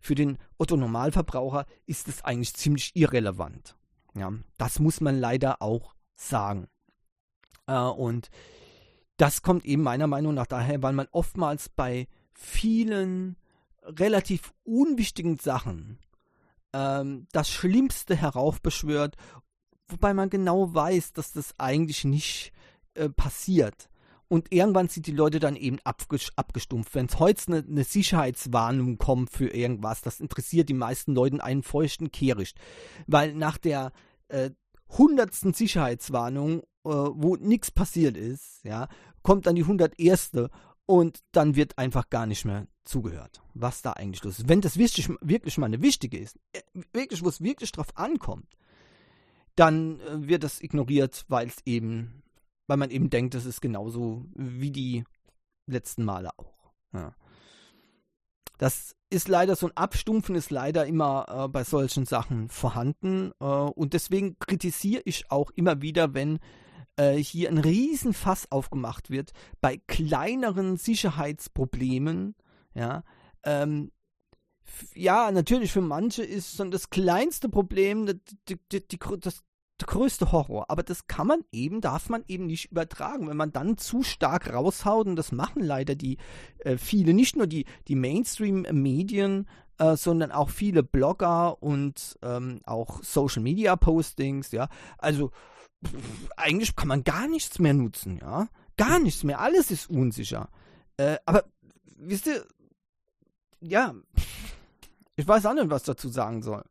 für 0.00 0.14
den 0.14 0.38
Otto-Normalverbraucher 0.58 1.66
ist 1.86 2.08
es 2.08 2.24
eigentlich 2.24 2.54
ziemlich 2.54 2.92
irrelevant. 2.94 3.76
Ja, 4.14 4.32
das 4.58 4.78
muss 4.78 5.00
man 5.00 5.18
leider 5.18 5.62
auch 5.62 5.94
sagen. 6.16 6.68
Äh, 7.66 7.78
und 7.78 8.30
das 9.16 9.42
kommt 9.42 9.64
eben 9.64 9.82
meiner 9.82 10.06
Meinung 10.06 10.34
nach 10.34 10.46
daher, 10.46 10.82
weil 10.82 10.92
man 10.92 11.08
oftmals 11.12 11.68
bei 11.68 12.08
vielen 12.32 13.36
relativ 13.82 14.52
unwichtigen 14.64 15.38
Sachen 15.38 15.98
ähm, 16.72 17.26
das 17.32 17.50
Schlimmste 17.50 18.16
heraufbeschwört, 18.16 19.16
wobei 19.90 20.14
man 20.14 20.30
genau 20.30 20.72
weiß, 20.72 21.12
dass 21.12 21.32
das 21.32 21.54
eigentlich 21.58 22.04
nicht 22.04 22.52
äh, 22.94 23.08
passiert. 23.08 23.88
Und 24.28 24.52
irgendwann 24.52 24.88
sind 24.88 25.08
die 25.08 25.12
Leute 25.12 25.40
dann 25.40 25.56
eben 25.56 25.78
abgestumpft. 25.84 26.94
Wenn 26.94 27.06
es 27.06 27.18
heute 27.18 27.42
eine, 27.48 27.66
eine, 27.68 27.82
Sicherheitswarnung 27.82 28.96
kommt 28.96 29.30
für 29.30 29.48
irgendwas, 29.48 30.02
das 30.02 30.20
interessiert 30.20 30.68
die 30.68 30.74
meisten 30.74 31.14
Leute 31.14 31.42
einen 31.42 31.64
feuchten 31.64 32.12
Kehricht. 32.12 32.56
Weil 33.08 33.34
nach 33.34 33.58
der 33.58 33.90
äh, 34.28 34.50
hundertsten 34.88 35.52
Sicherheitswarnung, 35.52 36.60
äh, 36.60 36.64
wo 36.84 37.34
nichts 37.36 37.72
passiert 37.72 38.16
ist, 38.16 38.62
ja, 38.62 38.86
kommt 39.24 39.46
dann 39.46 39.56
die 39.56 39.64
hunderterste 39.64 40.50
und 40.86 41.24
dann 41.32 41.56
wird 41.56 41.76
einfach 41.76 42.08
gar 42.08 42.26
nicht 42.26 42.44
mehr 42.44 42.68
zugehört, 42.84 43.42
was 43.54 43.82
da 43.82 43.92
eigentlich 43.94 44.22
los 44.22 44.38
ist. 44.38 44.48
Wenn 44.48 44.60
das 44.60 44.78
wirklich, 44.78 45.08
wirklich 45.20 45.58
mal 45.58 45.66
eine 45.66 45.82
wichtige 45.82 46.18
ist, 46.18 46.38
äh, 46.52 46.60
wirklich, 46.92 47.24
wo 47.24 47.28
es 47.28 47.40
wirklich 47.40 47.72
drauf 47.72 47.88
ankommt, 47.96 48.46
dann 49.56 50.00
äh, 50.00 50.28
wird 50.28 50.44
das 50.44 50.60
ignoriert, 50.60 51.24
weil 51.28 51.48
es 51.48 51.58
eben, 51.64 52.22
weil 52.66 52.76
man 52.76 52.90
eben 52.90 53.10
denkt, 53.10 53.34
das 53.34 53.46
ist 53.46 53.60
genauso 53.60 54.24
wie 54.34 54.70
die 54.70 55.04
letzten 55.66 56.04
Male 56.04 56.30
auch. 56.38 56.72
Ja. 56.92 57.14
Das 58.58 58.94
ist 59.08 59.28
leider 59.28 59.56
so 59.56 59.66
ein 59.66 59.76
Abstumpfen 59.76 60.34
ist 60.34 60.50
leider 60.50 60.86
immer 60.86 61.26
äh, 61.28 61.48
bei 61.48 61.64
solchen 61.64 62.04
Sachen 62.04 62.48
vorhanden 62.48 63.32
äh, 63.40 63.44
und 63.44 63.94
deswegen 63.94 64.38
kritisiere 64.38 65.02
ich 65.04 65.30
auch 65.30 65.50
immer 65.52 65.80
wieder, 65.80 66.14
wenn 66.14 66.38
äh, 66.96 67.14
hier 67.14 67.48
ein 67.48 67.58
Riesenfass 67.58 68.52
aufgemacht 68.52 69.10
wird 69.10 69.32
bei 69.60 69.78
kleineren 69.86 70.76
Sicherheitsproblemen, 70.76 72.34
ja, 72.74 73.02
ähm, 73.44 73.90
ja, 74.94 75.30
natürlich 75.30 75.72
für 75.72 75.80
manche 75.80 76.22
ist 76.22 76.56
so 76.56 76.64
das 76.64 76.90
kleinste 76.90 77.48
Problem 77.48 78.06
die, 78.06 78.58
die, 78.70 78.86
die, 78.88 78.98
das, 79.20 79.42
der 79.80 79.86
größte 79.86 80.32
Horror. 80.32 80.66
Aber 80.68 80.82
das 80.82 81.06
kann 81.06 81.26
man 81.26 81.44
eben, 81.52 81.80
darf 81.80 82.08
man 82.08 82.24
eben 82.28 82.46
nicht 82.46 82.70
übertragen. 82.70 83.28
Wenn 83.28 83.36
man 83.36 83.52
dann 83.52 83.78
zu 83.78 84.02
stark 84.02 84.52
raushaut, 84.52 85.06
und 85.06 85.16
das 85.16 85.32
machen 85.32 85.62
leider 85.62 85.94
die 85.94 86.18
äh, 86.60 86.76
viele, 86.76 87.14
nicht 87.14 87.36
nur 87.36 87.46
die, 87.46 87.66
die 87.88 87.96
Mainstream-Medien, 87.96 89.48
äh, 89.78 89.96
sondern 89.96 90.32
auch 90.32 90.50
viele 90.50 90.82
Blogger 90.82 91.62
und 91.62 92.18
ähm, 92.22 92.60
auch 92.64 93.02
Social-Media-Postings, 93.02 94.52
ja. 94.52 94.68
Also 94.98 95.30
eigentlich 96.36 96.76
kann 96.76 96.88
man 96.88 97.04
gar 97.04 97.26
nichts 97.26 97.58
mehr 97.58 97.74
nutzen, 97.74 98.18
ja. 98.18 98.48
Gar 98.76 98.98
nichts 99.00 99.24
mehr. 99.24 99.40
Alles 99.40 99.70
ist 99.70 99.90
unsicher. 99.90 100.48
Äh, 100.96 101.16
aber 101.24 101.44
wisst 101.96 102.26
ihr, 102.26 102.44
ja, 103.60 103.94
ich 105.20 105.28
weiß 105.28 105.46
auch 105.46 105.54
nicht, 105.54 105.70
was 105.70 105.84
dazu 105.84 106.08
sagen 106.08 106.42
soll. 106.42 106.64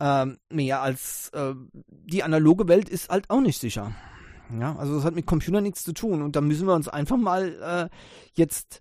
Ähm, 0.00 0.38
mehr 0.50 0.80
als 0.80 1.30
äh, 1.30 1.54
die 1.88 2.22
analoge 2.22 2.68
Welt 2.68 2.88
ist 2.88 3.10
halt 3.10 3.28
auch 3.30 3.40
nicht 3.40 3.60
sicher. 3.60 3.92
Ja, 4.58 4.76
also 4.76 4.94
das 4.94 5.04
hat 5.04 5.14
mit 5.14 5.26
Computern 5.26 5.64
nichts 5.64 5.84
zu 5.84 5.92
tun. 5.92 6.22
Und 6.22 6.36
da 6.36 6.40
müssen 6.40 6.66
wir 6.66 6.74
uns 6.74 6.88
einfach 6.88 7.16
mal 7.16 7.90
äh, 7.90 7.96
jetzt 8.34 8.80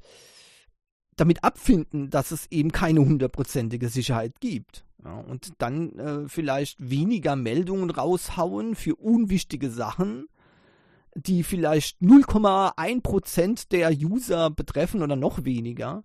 damit 1.16 1.44
abfinden, 1.44 2.10
dass 2.10 2.32
es 2.32 2.46
eben 2.52 2.72
keine 2.72 3.02
hundertprozentige 3.02 3.90
Sicherheit 3.90 4.40
gibt. 4.40 4.86
Ja, 5.04 5.16
und 5.20 5.54
dann 5.58 5.98
äh, 6.00 6.28
vielleicht 6.28 6.78
weniger 6.80 7.36
Meldungen 7.36 7.90
raushauen 7.90 8.76
für 8.76 8.96
unwichtige 8.96 9.70
Sachen, 9.70 10.28
die 11.16 11.44
vielleicht 11.44 12.00
0,1% 12.02 13.70
der 13.70 13.92
User 13.92 14.50
betreffen 14.50 15.02
oder 15.02 15.16
noch 15.16 15.44
weniger. 15.44 16.04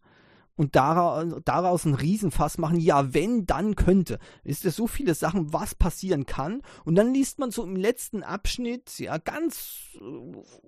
Und 0.54 0.76
daraus, 0.76 1.86
einen 1.86 1.94
Riesenfass 1.94 2.58
machen, 2.58 2.78
ja, 2.78 3.14
wenn, 3.14 3.46
dann 3.46 3.74
könnte. 3.74 4.18
Ist 4.44 4.64
es 4.66 4.76
so 4.76 4.86
viele 4.86 5.14
Sachen, 5.14 5.52
was 5.52 5.74
passieren 5.74 6.26
kann. 6.26 6.62
Und 6.84 6.94
dann 6.94 7.14
liest 7.14 7.38
man 7.38 7.50
so 7.50 7.64
im 7.64 7.74
letzten 7.74 8.22
Abschnitt, 8.22 8.98
ja, 8.98 9.16
ganz 9.16 9.78
äh, 9.94 10.04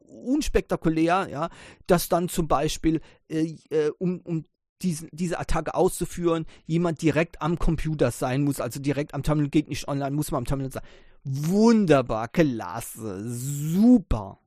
unspektakulär, 0.06 1.28
ja, 1.30 1.50
dass 1.86 2.08
dann 2.08 2.28
zum 2.28 2.48
Beispiel, 2.48 3.00
äh, 3.28 3.56
äh 3.70 3.90
um, 3.98 4.20
um 4.20 4.46
diesen, 4.82 5.08
diese 5.12 5.38
Attacke 5.38 5.74
auszuführen, 5.74 6.46
jemand 6.64 7.02
direkt 7.02 7.42
am 7.42 7.58
Computer 7.58 8.10
sein 8.10 8.42
muss, 8.42 8.60
also 8.60 8.80
direkt 8.80 9.14
am 9.14 9.22
Terminal 9.22 9.50
geht 9.50 9.68
nicht 9.68 9.88
online, 9.88 10.12
muss 10.12 10.30
man 10.30 10.38
am 10.38 10.44
Terminal 10.46 10.72
sein. 10.72 10.84
Wunderbar, 11.24 12.28
klasse, 12.28 13.22
super. 13.26 14.38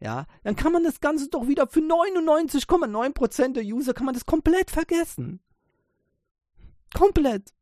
Ja, 0.00 0.26
dann 0.44 0.56
kann 0.56 0.72
man 0.72 0.82
das 0.82 1.00
Ganze 1.00 1.28
doch 1.28 1.46
wieder 1.46 1.66
für 1.66 1.80
99,9% 1.80 3.52
der 3.52 3.64
User 3.64 3.92
kann 3.92 4.06
man 4.06 4.14
das 4.14 4.24
komplett 4.24 4.70
vergessen. 4.70 5.40
Komplett. 6.94 7.52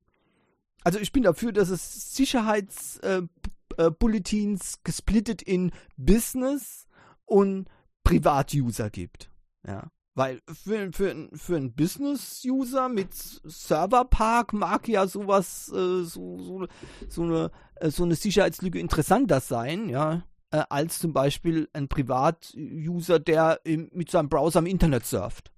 Also 0.85 1.01
ich 1.01 1.11
bin 1.13 1.25
dafür, 1.25 1.53
dass 1.53 1.69
es 1.69 2.15
Sicherheitsbulletins 2.15 4.75
äh, 4.75 4.77
äh, 4.77 4.81
gesplittet 4.85 5.43
in 5.43 5.73
Business 5.97 6.87
und 7.25 7.69
Privatuser 8.05 8.89
gibt. 8.89 9.33
Ja. 9.67 9.91
Weil 10.15 10.41
für, 10.53 10.93
für, 10.93 11.29
für 11.33 11.57
einen 11.57 11.75
Business-User 11.75 12.89
mit 12.89 13.15
Serverpark 13.15 14.53
mag 14.53 14.87
ja 14.89 15.07
sowas, 15.07 15.69
äh, 15.69 16.03
so, 16.05 16.39
so, 16.39 16.67
so, 17.09 17.23
eine, 17.23 17.51
äh, 17.77 17.91
so 17.91 18.05
eine 18.05 18.15
Sicherheitslücke 18.15 18.79
interessanter 18.79 19.41
sein, 19.41 19.89
ja, 19.89 20.23
äh, 20.51 20.63
als 20.69 20.99
zum 20.99 21.13
Beispiel 21.13 21.69
ein 21.73 21.89
Privat-User, 21.89 23.19
der 23.19 23.61
im, 23.65 23.91
mit 23.93 24.11
seinem 24.11 24.29
Browser 24.29 24.61
im 24.61 24.67
Internet 24.67 25.07
surft. 25.07 25.51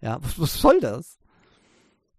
Ja, 0.00 0.18
was, 0.22 0.38
was 0.38 0.60
soll 0.60 0.80
das? 0.80 1.18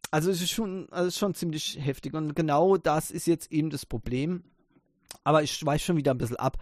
Also 0.09 0.31
es 0.31 0.41
ist 0.41 0.51
schon, 0.51 0.87
also 0.91 1.11
schon 1.11 1.33
ziemlich 1.33 1.77
heftig 1.81 2.13
und 2.13 2.35
genau 2.35 2.77
das 2.77 3.11
ist 3.11 3.27
jetzt 3.27 3.51
eben 3.51 3.69
das 3.69 3.85
Problem. 3.85 4.43
Aber 5.23 5.43
ich 5.43 5.65
weiß 5.65 5.81
schon 5.81 5.97
wieder 5.97 6.11
ein 6.11 6.17
bisschen 6.17 6.37
ab. 6.37 6.57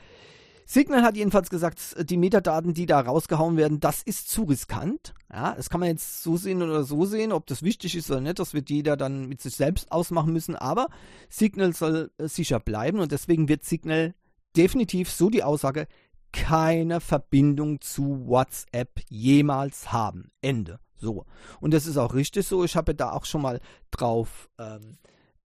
Signal 0.67 1.03
hat 1.03 1.15
jedenfalls 1.15 1.51
gesagt, 1.51 1.79
die 2.09 2.17
Metadaten, 2.17 2.73
die 2.73 2.87
da 2.87 2.99
rausgehauen 2.99 3.55
werden, 3.55 3.79
das 3.79 4.01
ist 4.01 4.29
zu 4.29 4.43
riskant. 4.43 5.13
Ja, 5.31 5.53
das 5.53 5.69
kann 5.69 5.79
man 5.79 5.89
jetzt 5.89 6.23
so 6.23 6.37
sehen 6.37 6.63
oder 6.63 6.83
so 6.83 7.05
sehen, 7.05 7.31
ob 7.31 7.45
das 7.45 7.61
wichtig 7.61 7.95
ist 7.95 8.09
oder 8.09 8.21
nicht, 8.21 8.39
das 8.39 8.55
wird 8.55 8.71
jeder 8.71 8.97
dann 8.97 9.27
mit 9.27 9.41
sich 9.41 9.55
selbst 9.55 9.91
ausmachen 9.91 10.33
müssen, 10.33 10.55
aber 10.55 10.87
Signal 11.29 11.73
soll 11.73 12.11
äh, 12.17 12.27
sicher 12.27 12.59
bleiben 12.59 12.99
und 12.99 13.11
deswegen 13.11 13.47
wird 13.47 13.63
Signal 13.63 14.15
definitiv, 14.55 15.11
so 15.11 15.29
die 15.29 15.43
Aussage, 15.43 15.87
keine 16.31 16.99
Verbindung 16.99 17.79
zu 17.81 18.27
WhatsApp 18.27 19.01
jemals 19.09 19.91
haben. 19.93 20.31
Ende. 20.41 20.79
So. 20.95 21.25
Und 21.59 21.73
das 21.73 21.85
ist 21.85 21.97
auch 21.97 22.13
richtig 22.13 22.45
so. 22.47 22.63
Ich 22.63 22.75
habe 22.75 22.95
da 22.95 23.11
auch 23.11 23.25
schon 23.25 23.41
mal 23.41 23.59
drauf 23.91 24.49
ähm, 24.59 24.97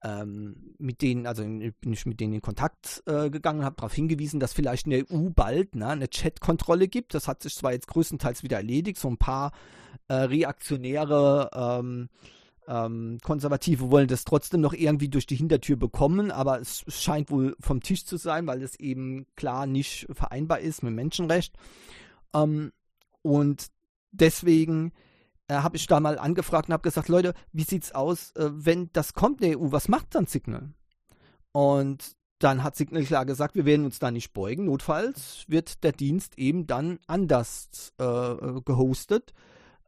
ähm, 0.03 0.75
mit 0.79 1.03
denen, 1.03 1.27
also 1.27 1.43
bin 1.43 1.93
ich 1.93 2.07
mit 2.07 2.21
denen 2.21 2.35
in 2.35 2.43
Kontakt 2.43 3.03
äh, 3.07 3.31
gegangen, 3.31 3.65
habe 3.65 3.77
darauf 3.77 3.93
hingewiesen, 3.93 4.41
dass 4.41 4.53
vielleicht 4.53 4.87
in 4.87 4.91
der 4.91 5.11
EU 5.11 5.29
bald 5.31 5.75
ne, 5.75 5.89
eine 5.89 6.09
Chat-Kontrolle 6.09 6.89
gibt. 6.89 7.15
Das 7.15 7.29
hat 7.29 7.43
sich 7.43 7.55
zwar 7.55 7.73
jetzt 7.73 7.89
größtenteils 7.89 8.43
wieder 8.43 8.57
erledigt, 8.57 8.99
so 8.99 9.09
ein 9.09 9.19
paar 9.19 9.53
äh, 10.09 10.15
reaktionäre 10.15 11.51
ähm, 11.55 12.09
ähm, 12.71 13.19
Konservative 13.23 13.91
wollen 13.91 14.07
das 14.07 14.25
trotzdem 14.25 14.61
noch 14.61 14.73
irgendwie 14.73 15.09
durch 15.09 15.27
die 15.27 15.35
Hintertür 15.35 15.77
bekommen, 15.77 16.31
aber 16.31 16.61
es 16.61 16.85
scheint 16.89 17.31
wohl 17.31 17.57
vom 17.59 17.83
Tisch 17.83 18.07
zu 18.07 18.17
sein, 18.17 18.47
weil 18.47 18.63
es 18.63 18.79
eben 18.79 19.27
klar 19.35 19.67
nicht 19.67 20.07
vereinbar 20.13 20.61
ist 20.61 20.85
mit 20.85 20.95
Menschenrecht. 20.95 21.57
Ähm, 22.33 22.71
und 23.23 23.67
deswegen 24.13 24.93
äh, 25.49 25.55
habe 25.55 25.77
ich 25.77 25.89
da 25.89 25.99
mal 25.99 26.17
angefragt 26.17 26.69
und 26.69 26.73
habe 26.73 26.85
gesagt, 26.85 27.09
Leute, 27.09 27.35
wie 27.53 27.65
sieht's 27.65 27.93
aus, 27.93 28.31
äh, 28.37 28.51
wenn 28.53 28.89
das 28.93 29.15
kommt 29.15 29.41
in 29.41 29.51
der 29.51 29.61
EU, 29.61 29.73
was 29.73 29.89
macht 29.89 30.15
dann 30.15 30.27
Signal? 30.27 30.73
Und 31.51 32.17
dann 32.39 32.63
hat 32.63 32.77
Signal 32.77 33.03
klar 33.03 33.27
gesagt, 33.27 33.57
wir 33.57 33.65
werden 33.65 33.85
uns 33.85 33.99
da 33.99 34.13
nicht 34.13 34.33
beugen. 34.33 34.67
Notfalls 34.67 35.45
wird 35.49 35.83
der 35.83 35.93
Dienst 35.93 36.39
eben 36.39 36.69
dann 36.69 37.01
anders 37.09 37.93
äh, 37.99 38.61
gehostet 38.65 39.35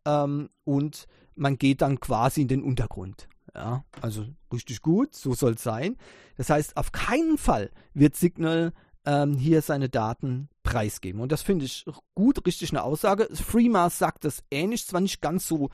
ähm, 0.04 0.50
und 0.64 1.06
man 1.34 1.58
geht 1.58 1.82
dann 1.82 2.00
quasi 2.00 2.42
in 2.42 2.48
den 2.48 2.62
Untergrund. 2.62 3.28
Ja, 3.54 3.84
also 4.00 4.26
richtig 4.52 4.80
gut, 4.80 5.14
so 5.14 5.34
soll 5.34 5.54
es 5.54 5.62
sein. 5.62 5.96
Das 6.36 6.48
heißt, 6.48 6.76
auf 6.76 6.92
keinen 6.92 7.36
Fall 7.36 7.70
wird 7.92 8.16
Signal 8.16 8.72
ähm, 9.04 9.34
hier 9.36 9.62
seine 9.62 9.88
Daten 9.88 10.48
preisgeben. 10.62 11.20
Und 11.20 11.32
das 11.32 11.42
finde 11.42 11.66
ich 11.66 11.84
gut, 12.14 12.46
richtig 12.46 12.70
eine 12.70 12.82
Aussage. 12.82 13.28
FreeMass 13.32 13.98
sagt 13.98 14.24
das 14.24 14.42
ähnlich, 14.50 14.86
zwar 14.86 15.00
nicht 15.00 15.20
ganz 15.20 15.46
so 15.46 15.70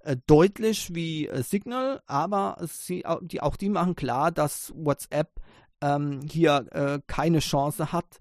äh, 0.00 0.16
deutlich 0.26 0.94
wie 0.94 1.26
äh, 1.26 1.42
Signal, 1.42 2.00
aber 2.06 2.58
sie, 2.62 3.04
die, 3.22 3.40
auch 3.42 3.56
die 3.56 3.70
machen 3.70 3.96
klar, 3.96 4.30
dass 4.30 4.72
WhatsApp 4.76 5.40
ähm, 5.80 6.20
hier 6.30 6.66
äh, 6.70 7.00
keine 7.06 7.40
Chance 7.40 7.92
hat, 7.92 8.18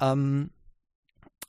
ähm, 0.00 0.50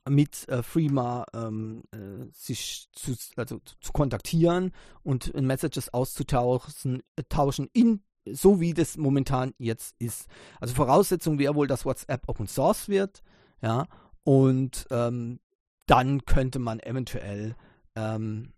mit 0.08 0.48
äh, 0.48 0.62
Freema 0.62 1.24
ähm, 1.34 1.82
äh, 1.92 2.26
sich 2.32 2.88
zu, 2.92 3.14
also, 3.36 3.60
zu 3.80 3.92
kontaktieren 3.92 4.72
und 5.02 5.34
Messages 5.40 5.92
auszutauschen 5.92 7.02
äh, 7.16 7.22
tauschen 7.28 7.68
in 7.72 8.02
so 8.30 8.60
wie 8.60 8.74
das 8.74 8.96
momentan 8.98 9.54
jetzt 9.58 9.94
ist. 9.98 10.26
Also 10.60 10.74
Voraussetzung 10.74 11.38
wäre 11.38 11.54
wohl, 11.54 11.66
dass 11.66 11.86
WhatsApp 11.86 12.28
Open 12.28 12.46
Source 12.46 12.88
wird, 12.88 13.22
ja, 13.62 13.86
und 14.22 14.86
ähm, 14.90 15.40
dann 15.86 16.24
könnte 16.26 16.58
man 16.58 16.80
eventuell 16.80 17.56
ähm, 17.96 18.52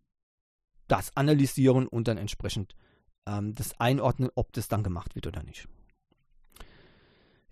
das 0.88 1.16
analysieren 1.16 1.86
und 1.86 2.08
dann 2.08 2.18
entsprechend 2.18 2.74
ähm, 3.26 3.54
das 3.54 3.78
einordnen, 3.78 4.30
ob 4.34 4.52
das 4.52 4.68
dann 4.68 4.82
gemacht 4.82 5.14
wird 5.14 5.26
oder 5.28 5.42
nicht. 5.42 5.68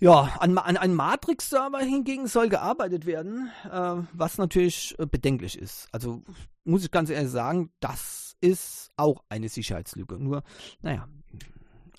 Ja, 0.01 0.37
an, 0.39 0.57
an 0.59 0.77
einem 0.77 0.95
Matrix-Server 0.95 1.81
hingegen 1.81 2.29
soll 2.29 2.49
gearbeitet 2.49 3.05
werden, 3.05 3.51
äh, 3.65 3.97
was 4.13 4.39
natürlich 4.39 4.95
äh, 4.99 5.07
bedenklich 5.07 5.59
ist. 5.59 5.89
Also 5.91 6.23
muss 6.65 6.85
ich 6.85 6.91
ganz 6.93 7.11
ehrlich 7.11 7.33
sagen, 7.33 7.73
das 7.81 8.37
ist 8.41 8.93
auch 8.97 9.25
eine 9.29 9.49
Sicherheitslücke. 9.49 10.17
Nur, 10.19 10.45
naja, 10.83 11.09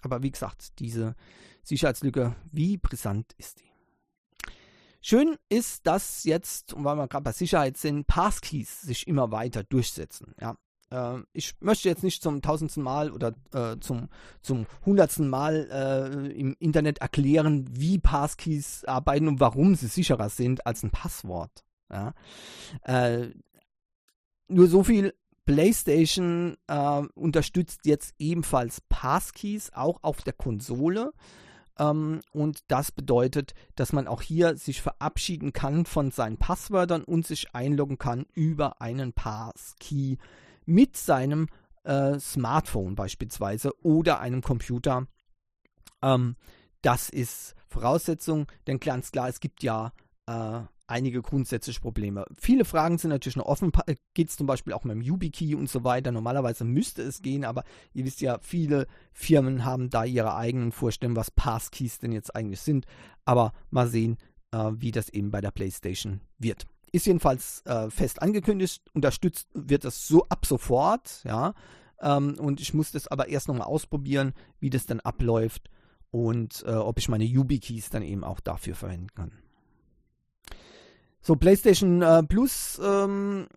aber 0.01 0.23
wie 0.23 0.31
gesagt, 0.31 0.79
diese 0.79 1.15
Sicherheitslücke, 1.63 2.35
wie 2.51 2.77
brisant 2.77 3.33
ist 3.37 3.59
die? 3.59 3.69
Schön 5.01 5.37
ist, 5.49 5.85
dass 5.85 6.23
jetzt, 6.23 6.73
weil 6.77 6.95
wir 6.95 7.07
gerade 7.07 7.23
bei 7.23 7.31
Sicherheit 7.33 7.77
sind, 7.77 8.07
Passkeys 8.07 8.81
sich 8.81 9.07
immer 9.07 9.31
weiter 9.31 9.63
durchsetzen. 9.63 10.35
Ja, 10.39 10.55
äh, 10.91 11.19
ich 11.33 11.55
möchte 11.59 11.89
jetzt 11.89 12.03
nicht 12.03 12.21
zum 12.21 12.41
tausendsten 12.41 12.83
Mal 12.83 13.11
oder 13.11 13.33
äh, 13.53 13.77
zum, 13.79 14.09
zum 14.41 14.65
hundertsten 14.85 15.29
Mal 15.29 15.67
äh, 15.71 16.31
im 16.31 16.55
Internet 16.59 16.99
erklären, 16.99 17.67
wie 17.71 17.99
Passkeys 17.99 18.85
arbeiten 18.85 19.27
und 19.27 19.39
warum 19.39 19.75
sie 19.75 19.87
sicherer 19.87 20.29
sind 20.29 20.65
als 20.65 20.83
ein 20.83 20.91
Passwort. 20.91 21.63
Ja? 21.91 22.13
Äh, 22.83 23.29
nur 24.47 24.67
so 24.67 24.83
viel. 24.83 25.13
PlayStation 25.45 26.57
äh, 26.67 27.01
unterstützt 27.15 27.87
jetzt 27.87 28.13
ebenfalls 28.19 28.81
Passkeys, 28.87 29.71
auch 29.73 30.03
auf 30.03 30.21
der 30.21 30.33
Konsole. 30.33 31.11
Ähm, 31.79 32.21
und 32.31 32.59
das 32.67 32.91
bedeutet, 32.91 33.55
dass 33.75 33.91
man 33.91 34.07
auch 34.07 34.21
hier 34.21 34.57
sich 34.57 34.83
verabschieden 34.83 35.51
kann 35.51 35.85
von 35.85 36.11
seinen 36.11 36.37
Passwörtern 36.37 37.03
und 37.03 37.25
sich 37.25 37.55
einloggen 37.55 37.97
kann 37.97 38.27
über 38.35 38.79
einen 38.79 39.11
Passkey 39.11 40.19
mit 40.65 40.97
seinem 40.97 41.47
äh, 41.83 42.19
Smartphone 42.19 42.95
beispielsweise 42.95 43.71
oder 43.83 44.19
einem 44.19 44.41
Computer. 44.41 45.07
Ähm, 46.01 46.35
das 46.81 47.09
ist 47.09 47.55
Voraussetzung, 47.67 48.47
denn 48.67 48.79
ganz 48.79 49.11
klar, 49.11 49.29
es 49.29 49.39
gibt 49.39 49.63
ja 49.63 49.91
äh, 50.27 50.61
einige 50.89 51.21
grundsätzliche 51.21 51.79
Probleme. 51.79 52.25
Viele 52.39 52.65
Fragen 52.65 52.97
sind 52.97 53.11
natürlich 53.11 53.35
noch 53.35 53.45
offen. 53.45 53.71
Geht 54.13 54.29
es 54.29 54.37
zum 54.37 54.47
Beispiel 54.47 54.73
auch 54.73 54.83
mit 54.83 54.95
dem 54.95 55.01
YubiKey 55.01 55.55
und 55.55 55.69
so 55.69 55.83
weiter? 55.83 56.11
Normalerweise 56.11 56.63
müsste 56.65 57.03
es 57.03 57.21
gehen, 57.21 57.45
aber 57.45 57.63
ihr 57.93 58.05
wisst 58.05 58.21
ja, 58.21 58.39
viele 58.41 58.87
Firmen 59.11 59.65
haben 59.65 59.89
da 59.89 60.03
ihre 60.03 60.35
eigenen 60.35 60.71
Vorstellungen, 60.71 61.15
was 61.15 61.31
Passkeys 61.31 61.99
denn 61.99 62.11
jetzt 62.11 62.35
eigentlich 62.35 62.61
sind. 62.61 62.85
Aber 63.25 63.53
mal 63.69 63.87
sehen, 63.87 64.17
äh, 64.51 64.71
wie 64.75 64.91
das 64.91 65.09
eben 65.09 65.31
bei 65.31 65.41
der 65.41 65.51
PlayStation 65.51 66.21
wird. 66.39 66.65
Ist 66.91 67.05
jedenfalls 67.05 67.61
äh, 67.65 67.89
fest 67.89 68.21
angekündigt, 68.21 68.83
unterstützt 68.93 69.47
wird 69.53 69.83
das 69.85 70.07
so 70.07 70.25
ab 70.29 70.45
sofort, 70.45 71.23
ja. 71.23 71.53
Ähm, 72.01 72.35
und 72.39 72.61
ich 72.61 72.73
muss 72.73 72.91
das 72.91 73.07
aber 73.07 73.27
erst 73.27 73.47
nochmal 73.47 73.67
ausprobieren, 73.67 74.33
wie 74.59 74.69
das 74.69 74.85
dann 74.85 74.99
abläuft 74.99 75.69
und 76.11 76.63
äh, 76.65 76.71
ob 76.71 76.97
ich 76.97 77.09
meine 77.09 77.25
YubiKeys 77.25 77.89
dann 77.89 78.03
eben 78.03 78.23
auch 78.23 78.39
dafür 78.39 78.75
verwenden 78.75 79.13
kann. 79.13 79.31
So, 81.21 81.35
PlayStation 81.35 82.01
äh, 82.01 82.23
Plus, 82.23 82.79
ähm, 82.83 83.47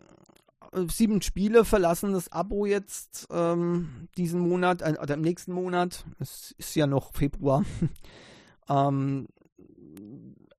sieben 0.89 1.23
Spiele 1.23 1.65
verlassen 1.65 2.13
das 2.13 2.33
Abo 2.33 2.67
jetzt 2.67 3.29
ähm, 3.31 4.09
diesen 4.17 4.41
Monat, 4.41 4.83
äh, 4.83 4.97
oder 5.01 5.15
im 5.15 5.21
nächsten 5.21 5.53
Monat. 5.53 6.05
Es 6.19 6.55
ist 6.59 6.75
ja 6.75 6.87
noch 6.87 7.13
Februar. 7.13 7.65
ähm, 8.69 9.29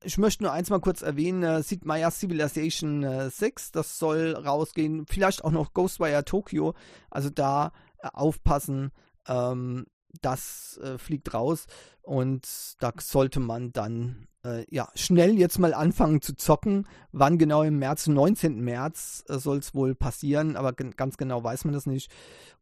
ich 0.03 0.17
möchte 0.17 0.43
nur 0.43 0.51
eins 0.51 0.69
mal 0.69 0.79
kurz 0.79 1.01
erwähnen, 1.01 1.43
äh, 1.43 1.63
Sid 1.63 1.85
Meier's 1.85 2.19
Civilization 2.19 3.03
äh, 3.03 3.29
6, 3.29 3.71
das 3.71 3.97
soll 3.97 4.33
rausgehen. 4.33 5.05
Vielleicht 5.07 5.43
auch 5.43 5.51
noch 5.51 5.73
Ghostwire 5.73 6.25
Tokyo. 6.25 6.73
Also 7.09 7.29
da 7.29 7.71
äh, 7.99 8.09
aufpassen, 8.13 8.91
ähm, 9.27 9.85
das 10.21 10.79
äh, 10.83 10.97
fliegt 10.97 11.33
raus 11.33 11.65
und 12.01 12.47
da 12.79 12.91
sollte 12.99 13.39
man 13.39 13.71
dann 13.71 14.27
äh, 14.45 14.65
ja 14.69 14.89
schnell 14.95 15.37
jetzt 15.39 15.57
mal 15.57 15.73
anfangen 15.73 16.21
zu 16.21 16.35
zocken. 16.35 16.87
Wann 17.11 17.37
genau 17.37 17.63
im 17.63 17.79
März, 17.79 18.07
19. 18.07 18.61
März 18.61 19.23
äh, 19.27 19.37
soll 19.39 19.57
es 19.57 19.73
wohl 19.73 19.95
passieren, 19.95 20.55
aber 20.55 20.73
ganz 20.73 21.17
genau 21.17 21.43
weiß 21.43 21.65
man 21.65 21.73
das 21.73 21.85
nicht. 21.85 22.11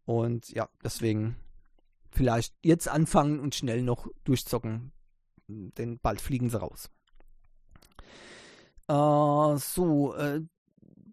Und 0.05 0.49
ja, 0.49 0.69
deswegen 0.83 1.35
vielleicht 2.11 2.55
jetzt 2.61 2.87
anfangen 2.87 3.39
und 3.39 3.55
schnell 3.55 3.81
noch 3.81 4.07
durchzocken, 4.23 4.91
denn 5.47 5.99
bald 5.99 6.21
fliegen 6.21 6.49
sie 6.49 6.59
raus. 6.59 6.89
Äh, 8.91 9.57
so, 9.57 10.13
äh, 10.15 10.41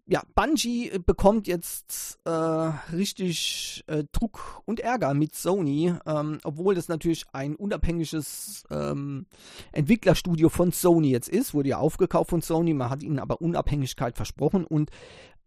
ja, 0.05 0.23
Bungie 0.35 0.91
bekommt 1.05 1.47
jetzt 1.47 2.19
äh, 2.25 2.29
richtig 2.29 3.83
äh, 3.87 4.03
Druck 4.11 4.61
und 4.65 4.79
Ärger 4.79 5.13
mit 5.13 5.35
Sony, 5.35 5.93
ähm, 6.05 6.39
obwohl 6.43 6.75
das 6.75 6.87
natürlich 6.87 7.25
ein 7.31 7.55
unabhängiges 7.55 8.63
ähm, 8.71 9.27
Entwicklerstudio 9.71 10.49
von 10.49 10.71
Sony 10.71 11.11
jetzt 11.11 11.29
ist, 11.29 11.53
wurde 11.53 11.69
ja 11.69 11.77
aufgekauft 11.77 12.31
von 12.31 12.41
Sony, 12.41 12.73
man 12.73 12.89
hat 12.89 13.03
ihnen 13.03 13.19
aber 13.19 13.39
Unabhängigkeit 13.39 14.17
versprochen 14.17 14.65
und 14.65 14.89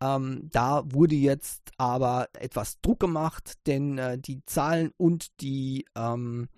ähm, 0.00 0.48
da 0.52 0.84
wurde 0.86 1.16
jetzt 1.16 1.72
aber 1.76 2.28
etwas 2.38 2.80
Druck 2.80 3.00
gemacht, 3.00 3.54
denn 3.66 3.98
äh, 3.98 4.16
die 4.16 4.44
Zahlen 4.46 4.92
und 4.96 5.40
die, 5.40 5.84
ähm, 5.96 6.48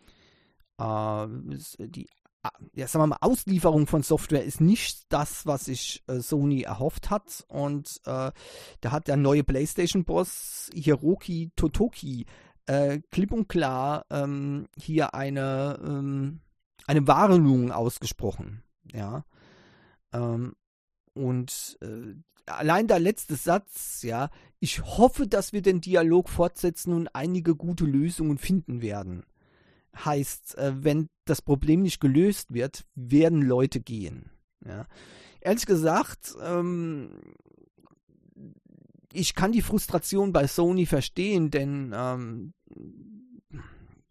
äh, 0.79 1.27
die 1.79 2.07
ja, 2.75 2.87
sagen 2.87 3.03
wir 3.05 3.07
mal, 3.09 3.19
Auslieferung 3.21 3.87
von 3.87 4.03
Software 4.03 4.45
ist 4.45 4.61
nicht 4.61 5.13
das, 5.13 5.47
was 5.47 5.67
sich 5.67 6.03
äh, 6.07 6.21
Sony 6.21 6.63
erhofft 6.63 7.11
hat. 7.11 7.45
Und 7.49 8.01
äh, 8.05 8.31
da 8.81 8.93
hat 8.93 9.09
der 9.09 9.17
neue 9.17 9.45
PlayStation-Boss 9.45 10.71
Hiroki 10.75 11.53
Totoki 11.57 12.27
äh, 12.67 13.01
klipp 13.11 13.33
und 13.33 13.49
klar 13.49 14.07
ähm, 14.11 14.67
hier 14.77 15.15
eine, 15.15 15.79
ähm, 15.85 16.41
eine 16.87 17.07
Warnung 17.07 17.73
ausgesprochen. 17.73 18.63
Ja. 18.93 19.25
Ähm, 20.13 20.55
und 21.15 21.79
äh, 21.81 22.15
allein 22.47 22.89
der 22.89 22.99
letzte 22.99 23.37
Satz, 23.37 24.03
ja, 24.03 24.31
ich 24.61 24.83
hoffe, 24.83 25.27
dass 25.27 25.53
wir 25.53 25.63
den 25.63 25.81
Dialog 25.81 26.29
fortsetzen 26.29 26.93
und 26.93 27.09
einige 27.15 27.55
gute 27.55 27.85
Lösungen 27.85 28.39
finden 28.39 28.83
werden 28.83 29.25
heißt, 29.97 30.59
äh, 30.59 30.73
wenn 30.83 31.09
das 31.25 31.43
Problem 31.43 31.83
nicht 31.83 32.01
gelöst 32.01 32.53
wird, 32.53 32.85
werden 32.95 33.43
Leute 33.43 33.81
gehen. 33.81 34.31
Ja. 34.65 34.87
Ehrlich 35.41 35.67
gesagt, 35.67 36.35
ähm, 36.43 37.21
ich 39.13 39.35
kann 39.35 39.53
die 39.53 39.63
Frustration 39.63 40.33
bei 40.33 40.47
Sony 40.47 40.87
verstehen, 40.87 41.51
denn 41.51 41.93
ähm, 41.95 42.55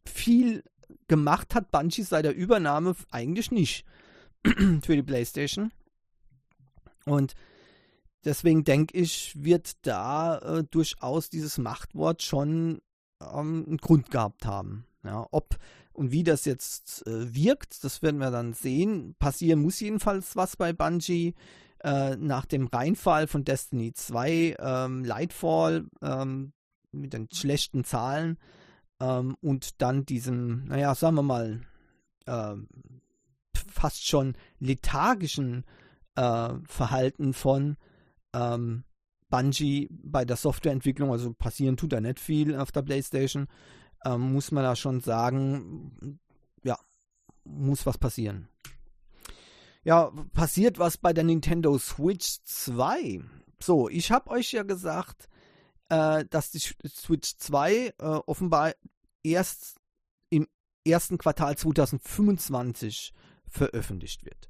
viel 0.06 0.64
gemacht 1.08 1.56
hat 1.56 1.72
Bungie 1.72 2.04
seit 2.04 2.26
der 2.26 2.36
Übernahme 2.36 2.96
eigentlich 3.12 3.52
nicht 3.52 3.86
für 4.46 4.96
die 4.96 5.04
PlayStation. 5.04 5.72
Und 7.06 7.34
deswegen 8.24 8.64
denke 8.64 8.98
ich, 8.98 9.44
wird 9.44 9.86
da 9.86 10.38
äh, 10.38 10.64
durchaus 10.64 11.30
dieses 11.30 11.58
Machtwort 11.58 12.24
schon 12.24 12.82
ähm, 13.22 13.66
einen 13.68 13.78
Grund 13.78 14.12
gehabt 14.12 14.46
haben. 14.46 14.86
Ja, 15.04 15.28
ob 15.32 15.58
und 15.94 16.12
wie 16.12 16.24
das 16.24 16.46
jetzt 16.46 17.06
äh, 17.08 17.34
wirkt, 17.34 17.84
das 17.84 18.02
werden 18.02 18.20
wir 18.20 18.32
dann 18.32 18.54
sehen. 18.54 19.16
Passieren 19.20 19.62
muss 19.62 19.80
jedenfalls 19.80 20.36
was 20.36 20.58
bei 20.58 20.74
Bungie. 20.74 21.36
Äh, 21.84 22.16
nach 22.16 22.46
dem 22.46 22.68
Reinfall 22.68 23.28
von 23.28 23.44
Destiny 23.44 23.92
2, 23.92 24.56
ähm, 24.58 25.04
Lightfall 25.04 25.86
ähm, 26.02 26.54
mit 26.94 27.12
den 27.12 27.28
schlechten 27.30 27.84
Zahlen 27.84 28.38
ähm, 29.02 29.36
und 29.42 29.82
dann 29.82 30.06
diesem, 30.06 30.64
naja, 30.66 30.96
sagen 30.96 31.16
wir 31.16 31.24
mal, 31.24 31.62
äh, 32.26 32.56
fast 33.70 34.08
schon 34.08 34.38
lethargischen 34.60 35.66
äh, 36.16 36.54
Verhalten 36.66 37.34
von 37.34 37.76
ähm, 38.34 38.86
Bungie 39.30 39.90
bei 39.92 40.24
der 40.24 40.38
Softwareentwicklung, 40.38 41.12
also 41.12 41.34
passieren 41.34 41.76
tut 41.76 41.92
da 41.92 42.00
nicht 42.00 42.22
viel 42.22 42.56
auf 42.56 42.72
der 42.72 42.84
PlayStation 42.84 43.48
ähm, 44.06 44.34
muss 44.34 44.52
man 44.52 44.64
da 44.64 44.76
schon 44.76 45.02
sagen, 45.02 46.20
ja, 46.64 46.78
muss 47.44 47.86
was 47.86 47.98
passieren. 47.98 48.50
Ja, 49.84 50.12
passiert 50.34 50.80
was 50.80 50.98
bei 50.98 51.12
der 51.14 51.24
Nintendo 51.24 51.78
Switch 51.78 52.42
2. 52.44 53.22
So, 53.60 53.90
ich 53.90 54.12
habe 54.12 54.30
euch 54.30 54.52
ja 54.54 54.64
gesagt, 54.64 55.28
äh, 55.90 56.26
dass 56.30 56.52
die 56.52 56.60
Switch 56.60 57.38
2 57.38 57.74
äh, 57.74 57.94
offenbar 58.00 58.74
erst 59.24 59.76
im 60.30 60.48
ersten 60.86 61.18
Quartal 61.18 61.58
2025 61.58 63.14
veröffentlicht 63.48 64.26
wird. 64.26 64.50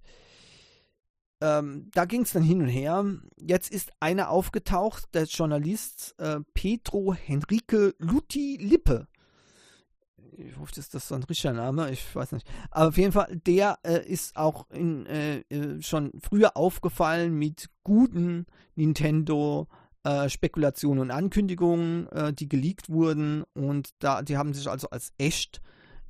Ähm, 1.42 1.90
da 1.92 2.06
ging 2.06 2.22
es 2.22 2.32
dann 2.32 2.44
hin 2.44 2.62
und 2.62 2.70
her. 2.70 3.06
Jetzt 3.36 3.70
ist 3.72 3.92
einer 4.00 4.30
aufgetaucht, 4.30 5.14
der 5.14 5.26
Journalist 5.26 6.16
äh, 6.18 6.40
Pedro 6.54 7.14
Henrique 7.14 7.96
Luti 7.98 8.58
Lippe. 8.62 9.08
Ich 10.38 10.58
hoffe, 10.58 10.72
das 10.76 10.94
ist 10.94 11.08
so 11.08 11.16
ein 11.16 11.24
richtiger 11.24 11.54
Name, 11.54 11.92
ich 11.92 12.16
weiß 12.16 12.32
nicht. 12.32 12.48
Aber 12.72 12.90
auf 12.90 12.98
jeden 12.98 13.12
Fall, 13.12 13.36
der 13.46 13.78
äh, 13.84 14.06
ist 14.06 14.36
auch 14.36 14.70
in, 14.70 15.06
äh, 15.06 15.40
äh 15.50 15.82
schon 15.82 16.12
früher 16.20 16.58
aufgefallen 16.58 17.34
mit 17.38 17.70
guten 17.84 18.46
Nintendo 18.76 19.68
äh, 20.04 20.30
Spekulationen 20.30 21.02
und 21.02 21.12
Ankündigungen, 21.12 22.08
äh, 22.08 22.34
die 22.34 22.50
geleakt 22.50 22.90
wurden 22.90 23.44
und 23.54 23.90
da, 24.00 24.22
die 24.22 24.38
haben 24.38 24.54
sich 24.54 24.70
also 24.70 24.90
als 24.90 25.14
echt 25.18 25.62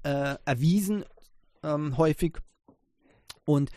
erwiesen 0.06 1.06
ähm, 1.64 1.98
häufig. 1.98 2.40
Und 3.46 3.72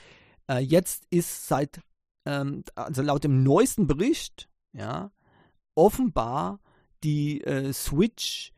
äh, 0.50 0.59
jetzt 0.59 1.04
ist 1.11 1.46
seit, 1.46 1.80
ähm, 2.24 2.64
also 2.74 3.02
laut 3.02 3.22
dem 3.22 3.44
neuesten 3.44 3.87
Bericht, 3.87 4.48
ja, 4.72 5.12
offenbar 5.76 6.59
die 7.04 7.42
äh, 7.42 7.72
Switch 7.72 8.52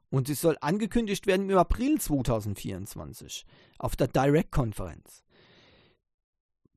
Und 0.09 0.27
sie 0.27 0.35
soll 0.35 0.57
angekündigt 0.61 1.27
werden 1.27 1.49
im 1.49 1.57
April 1.57 1.99
2024 1.99 3.45
auf 3.77 3.95
der 3.95 4.07
Direct-Konferenz. 4.07 5.23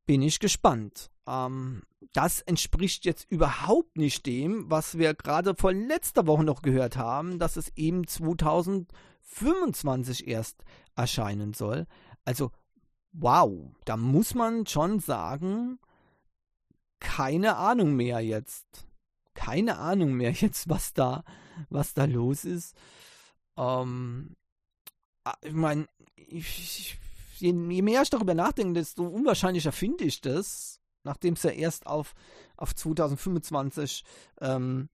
Bin 0.07 0.23
ich 0.23 0.41
gespannt. 0.41 1.11
Ähm, 1.27 1.83
das 2.13 2.41
entspricht 2.41 3.05
jetzt 3.05 3.31
überhaupt 3.31 3.97
nicht 3.97 4.27
dem, 4.27 4.69
was 4.71 4.99
wir 4.99 5.15
gerade 5.15 5.55
vor 5.55 5.73
letzter 5.73 6.27
Woche 6.27 6.43
noch 6.43 6.63
gehört 6.63 6.97
haben, 6.97 7.39
dass 7.39 7.57
es 7.57 7.71
eben 7.77 8.05
2025 8.07 10.27
erst 10.27 10.65
erscheinen 10.97 11.55
soll. 11.55 11.87
Also, 12.25 12.51
wow, 13.13 13.71
da 13.85 13.97
muss 13.97 14.35
man 14.35 14.67
schon 14.67 14.99
sagen, 14.99 15.79
keine 17.01 17.57
Ahnung 17.57 17.95
mehr 17.95 18.21
jetzt. 18.21 18.87
Keine 19.35 19.79
Ahnung 19.79 20.13
mehr 20.13 20.33
jetzt, 20.33 20.69
was 20.69 20.93
da, 20.93 21.25
was 21.69 21.95
da 21.95 22.05
los 22.05 22.45
ist. 22.45 22.77
Ähm, 23.57 24.37
ah, 25.25 25.37
ich 25.43 25.53
meine, 25.53 25.89
je, 26.17 26.43
je 27.39 27.83
mehr 27.83 28.03
ich 28.03 28.11
darüber 28.11 28.35
nachdenke, 28.35 28.75
desto 28.75 29.07
unwahrscheinlicher 29.07 29.73
finde 29.73 30.05
ich 30.05 30.21
das 30.21 30.81
nachdem 31.05 31.35
es 31.35 31.43
ja 31.43 31.51
erst 31.51 31.87
auf, 31.87 32.15
auf 32.57 32.75
2025 32.75 34.05
ähm, 34.41 34.89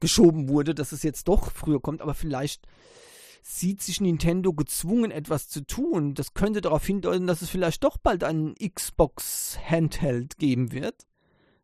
geschoben 0.00 0.48
wurde, 0.48 0.74
dass 0.74 0.92
es 0.92 1.02
jetzt 1.02 1.28
doch 1.28 1.50
früher 1.50 1.80
kommt, 1.80 2.02
aber 2.02 2.14
vielleicht 2.14 2.66
sieht 3.42 3.82
sich 3.82 4.00
Nintendo 4.00 4.52
gezwungen, 4.52 5.10
etwas 5.10 5.48
zu 5.48 5.62
tun. 5.66 6.14
Das 6.14 6.34
könnte 6.34 6.60
darauf 6.60 6.84
hindeuten, 6.84 7.26
dass 7.26 7.42
es 7.42 7.48
vielleicht 7.48 7.82
doch 7.82 7.96
bald 7.96 8.22
einen 8.22 8.54
Xbox 8.54 9.58
Handheld 9.64 10.36
geben 10.38 10.72
wird. 10.72 11.06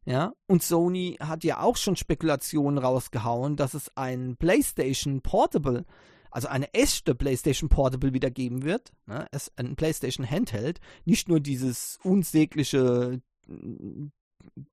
Ja, 0.07 0.35
und 0.47 0.63
Sony 0.63 1.17
hat 1.21 1.45
ja 1.45 1.61
auch 1.61 1.77
schon 1.77 1.97
Spekulationen 1.97 2.79
rausgehauen, 2.79 3.57
dass 3.57 3.73
es 3.75 3.91
ein 3.97 4.37
PlayStation 4.37 5.23
Portable, 5.23 5.87
also 6.31 6.49
eine 6.49 6.73
echte 6.75 7.15
PlayStation 7.15 7.71
Portable 7.71 8.13
wieder 8.13 8.31
geben 8.31 8.65
wird. 8.65 8.93
Ne? 9.07 9.27
ein 9.57 9.77
PlayStation 9.77 10.29
Handheld, 10.29 10.81
nicht 11.07 11.29
nur 11.29 11.41
dieses 11.41 11.99
unsägliche 12.03 13.23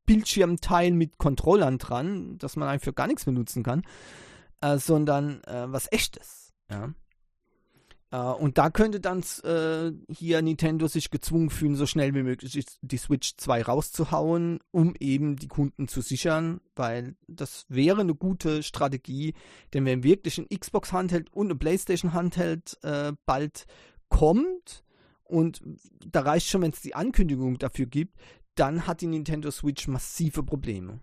Bildschirmteil 0.06 0.91
mit 0.91 1.17
Controllern 1.17 1.78
dran, 1.78 2.38
das 2.38 2.58
man 2.58 2.67
eigentlich 2.67 2.84
für 2.84 2.94
gar 2.94 3.08
nichts 3.08 3.24
benutzen 3.24 3.63
kann, 3.63 3.84
äh, 4.62 4.78
sondern 4.78 5.41
äh, 5.46 5.72
was 5.72 5.91
echtes. 5.91 6.54
Ja. 6.70 6.94
Uh, 8.13 8.34
und 8.34 8.58
da 8.58 8.69
könnte 8.69 9.00
dann 9.00 9.24
uh, 9.45 9.91
hier 10.13 10.41
Nintendo 10.41 10.88
sich 10.88 11.12
gezwungen 11.12 11.50
fühlen, 11.50 11.78
so 11.78 11.86
schnell 11.86 12.13
wie 12.13 12.24
möglich 12.24 12.65
die 12.82 12.97
Switch 12.97 13.38
2 13.38 13.62
rauszuhauen, 13.62 14.60
um 14.71 14.95
eben 15.00 15.38
die 15.38 15.47
Kunden 15.47 15.88
zu 15.88 16.02
sichern, 16.02 16.60
weil 16.76 17.15
das 17.30 17.65
wäre 17.69 18.02
eine 18.02 18.13
gute 18.13 18.63
Strategie, 18.63 19.34
denn 19.74 19.86
wenn 19.86 20.04
wirklich 20.04 20.38
ein 20.38 20.50
Xbox 20.50 20.91
Handheld 20.91 21.32
und 21.32 21.52
ein 21.52 21.60
PlayStation 21.60 22.12
Handheld 22.12 22.78
uh, 22.86 23.13
bald 23.26 23.65
kommt, 24.10 24.84
und 25.24 25.62
da 26.06 26.19
reicht 26.19 26.47
schon, 26.47 26.63
wenn 26.63 26.71
es 26.71 26.82
die 26.82 26.93
Ankündigung 26.93 27.58
dafür 27.58 27.86
gibt, 27.86 28.17
dann 28.56 28.88
hat 28.88 29.00
die 29.00 29.08
Nintendo 29.08 29.50
Switch 29.50 29.88
massive 29.88 30.43
Probleme. 30.43 31.00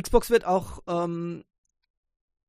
Xbox 0.00 0.30
wird 0.30 0.46
auch 0.46 0.82
ähm, 0.86 1.44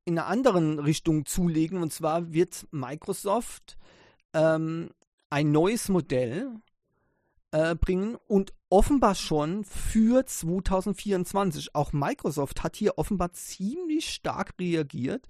in 0.04 0.18
einer 0.18 0.28
anderen 0.28 0.78
Richtung 0.78 1.26
zulegen 1.26 1.82
und 1.82 1.92
zwar 1.92 2.32
wird 2.32 2.66
Microsoft 2.70 3.76
ähm, 4.32 4.90
ein 5.30 5.52
neues 5.52 5.88
Modell 5.88 6.54
äh, 7.52 7.74
bringen 7.74 8.16
und 8.26 8.52
offenbar 8.68 9.14
schon 9.14 9.64
für 9.64 10.26
2024. 10.26 11.74
Auch 11.74 11.92
Microsoft 11.92 12.62
hat 12.62 12.76
hier 12.76 12.98
offenbar 12.98 13.32
ziemlich 13.32 14.12
stark 14.12 14.54
reagiert, 14.60 15.28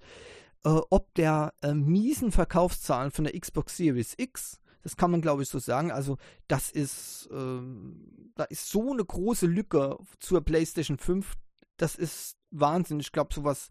äh, 0.65 0.69
ob 0.69 1.13
der 1.15 1.53
äh, 1.61 1.73
miesen 1.73 2.31
Verkaufszahlen 2.31 3.11
von 3.11 3.25
der 3.25 3.39
Xbox 3.39 3.77
Series 3.77 4.15
X 4.17 4.59
das 4.83 4.97
kann 4.97 5.11
man, 5.11 5.21
glaube 5.21 5.41
ich, 5.43 5.49
so 5.49 5.59
sagen. 5.59 5.91
Also, 5.91 6.17
das 6.47 6.69
ist, 6.69 7.29
ähm, 7.31 8.31
da 8.35 8.43
ist 8.43 8.69
so 8.69 8.91
eine 8.91 9.03
große 9.03 9.47
Lücke 9.47 9.97
zur 10.19 10.41
PlayStation 10.41 10.97
5. 10.97 11.35
Das 11.77 11.95
ist 11.95 12.37
Wahnsinn. 12.51 12.99
Ich 12.99 13.13
glaube, 13.13 13.33
sowas, 13.33 13.69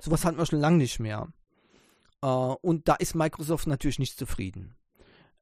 sowas 0.00 0.24
hatten 0.24 0.38
wir 0.38 0.46
schon 0.46 0.60
lange 0.60 0.78
nicht 0.78 1.00
mehr. 1.00 1.28
Äh, 2.22 2.26
und 2.26 2.88
da 2.88 2.94
ist 2.94 3.14
Microsoft 3.14 3.66
natürlich 3.66 3.98
nicht 3.98 4.18
zufrieden. 4.18 4.76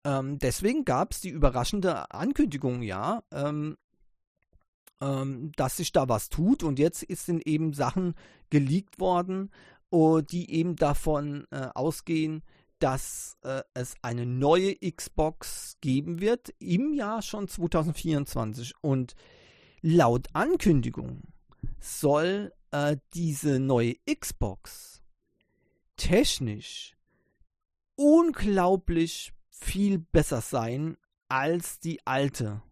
Ähm, 0.05 0.39
deswegen 0.39 0.85
gab 0.85 1.13
es 1.13 1.21
die 1.21 1.31
überraschende 1.31 2.11
Ankündigung, 2.13 2.83
ja, 2.83 3.23
ähm, 3.33 3.77
ähm, 5.01 5.53
dass 5.57 5.77
sich 5.77 5.93
da 5.93 6.09
was 6.09 6.29
tut. 6.29 6.63
Und 6.63 6.79
jetzt 6.79 7.07
sind 7.09 7.47
eben 7.47 7.73
Sachen 7.73 8.15
geleakt 8.51 9.01
worden, 9.01 9.51
oh, 9.91 10.21
die 10.21 10.51
eben 10.53 10.77
davon 10.77 11.47
äh, 11.51 11.69
ausgehen, 11.75 12.43
dass 12.79 13.39
äh, 13.43 13.63
es 13.75 13.95
eine 14.03 14.27
neue 14.27 14.77
Xbox 14.77 15.79
geben 15.81 16.21
wird 16.21 16.55
im 16.59 16.93
Jahr 16.93 17.23
schon 17.23 17.49
2024 17.49 18.75
und 18.83 19.15
laut 19.81 20.29
Ankündigung 20.35 21.23
soll 21.81 22.53
äh, 22.77 22.97
diese 23.15 23.59
neue 23.59 23.95
Xbox 24.05 25.03
technisch 25.97 26.95
unglaublich 27.95 29.33
viel 29.49 29.99
besser 29.99 30.43
sein 30.43 30.99
als 31.29 31.81
die 31.81 32.07
alte 32.07 32.63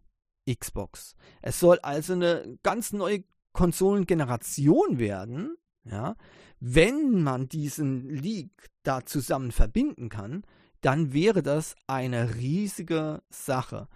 Xbox. 0.47 1.15
Es 1.41 1.59
soll 1.59 1.79
also 1.79 2.13
eine 2.13 2.59
ganz 2.61 2.93
neue 2.93 3.23
Konsolengeneration 3.51 4.99
werden, 4.99 5.57
ja, 5.83 6.15
wenn 6.59 7.23
man 7.23 7.47
diesen 7.47 8.07
Leak 8.07 8.51
da 8.83 9.05
zusammen 9.05 9.51
verbinden 9.51 10.09
kann, 10.09 10.45
dann 10.81 11.13
wäre 11.13 11.41
das 11.41 11.75
eine 11.87 12.35
riesige 12.35 13.23
Sache. 13.29 13.87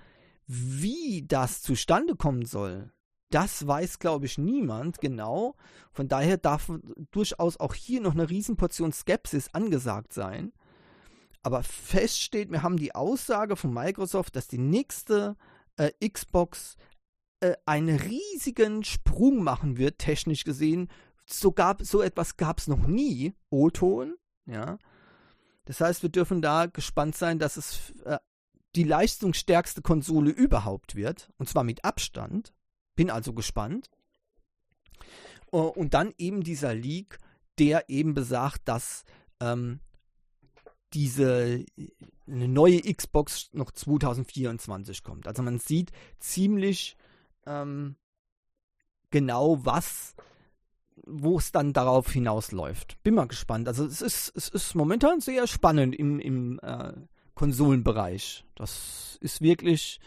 Wie 0.47 1.25
das 1.27 1.61
zustande 1.61 2.15
kommen 2.15 2.45
soll, 2.45 2.91
das 3.29 3.65
weiß, 3.65 3.99
glaube 3.99 4.25
ich, 4.25 4.37
niemand 4.37 4.99
genau. 4.99 5.55
Von 5.91 6.07
daher 6.07 6.37
darf 6.37 6.71
durchaus 7.11 7.57
auch 7.57 7.73
hier 7.73 8.01
noch 8.01 8.13
eine 8.13 8.29
Riesenportion 8.29 8.91
Skepsis 8.91 9.49
angesagt 9.53 10.13
sein. 10.13 10.51
Aber 11.41 11.63
fest 11.63 12.19
steht, 12.21 12.51
wir 12.51 12.63
haben 12.63 12.77
die 12.77 12.95
Aussage 12.95 13.55
von 13.55 13.73
Microsoft, 13.73 14.35
dass 14.35 14.47
die 14.47 14.57
nächste 14.57 15.35
äh, 15.77 15.91
Xbox 16.07 16.75
äh, 17.39 17.55
einen 17.65 17.97
riesigen 17.97 18.83
Sprung 18.83 19.43
machen 19.43 19.77
wird, 19.77 19.99
technisch 19.99 20.43
gesehen, 20.43 20.89
so, 21.25 21.51
gab, 21.51 21.83
so 21.83 22.01
etwas 22.01 22.37
gab 22.37 22.57
es 22.59 22.67
noch 22.67 22.87
nie, 22.87 23.33
O-Ton, 23.49 24.15
ja. 24.45 24.77
Das 25.65 25.79
heißt, 25.81 26.01
wir 26.01 26.09
dürfen 26.09 26.41
da 26.41 26.65
gespannt 26.65 27.15
sein, 27.15 27.37
dass 27.37 27.55
es 27.55 27.93
äh, 28.03 28.17
die 28.75 28.83
leistungsstärkste 28.83 29.81
Konsole 29.81 30.31
überhaupt 30.31 30.95
wird, 30.95 31.31
und 31.37 31.47
zwar 31.47 31.63
mit 31.63 31.85
Abstand. 31.85 32.53
Bin 32.99 33.09
also 33.09 33.31
gespannt. 33.31 33.89
Uh, 35.53 35.59
und 35.59 35.93
dann 35.93 36.13
eben 36.17 36.43
dieser 36.43 36.75
Leak, 36.75 37.17
der 37.57 37.89
eben 37.89 38.13
besagt, 38.13 38.67
dass 38.67 39.05
ähm, 39.39 39.79
diese 40.91 41.63
eine 42.27 42.49
neue 42.49 42.81
Xbox 42.81 43.51
noch 43.53 43.71
2024 43.71 45.01
kommt. 45.01 45.29
Also 45.29 45.43
man 45.43 45.59
sieht 45.59 45.93
ziemlich 46.19 46.97
ähm, 47.45 47.95
genau, 49.11 49.63
was 49.63 50.17
wo 51.07 51.37
es 51.37 51.53
dann 51.53 51.71
darauf 51.71 52.11
hinausläuft. 52.11 53.01
Bin 53.01 53.15
mal 53.15 53.29
gespannt. 53.29 53.69
Also 53.69 53.85
es 53.85 54.01
ist, 54.01 54.33
es 54.35 54.49
ist 54.49 54.75
momentan 54.75 55.21
sehr 55.21 55.47
spannend 55.47 55.95
im, 55.95 56.19
im 56.19 56.59
äh, 56.61 56.91
Konsolenbereich. 57.33 58.43
Das 58.55 59.17
ist 59.21 59.39
wirklich 59.39 60.01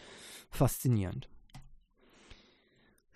faszinierend. 0.50 1.31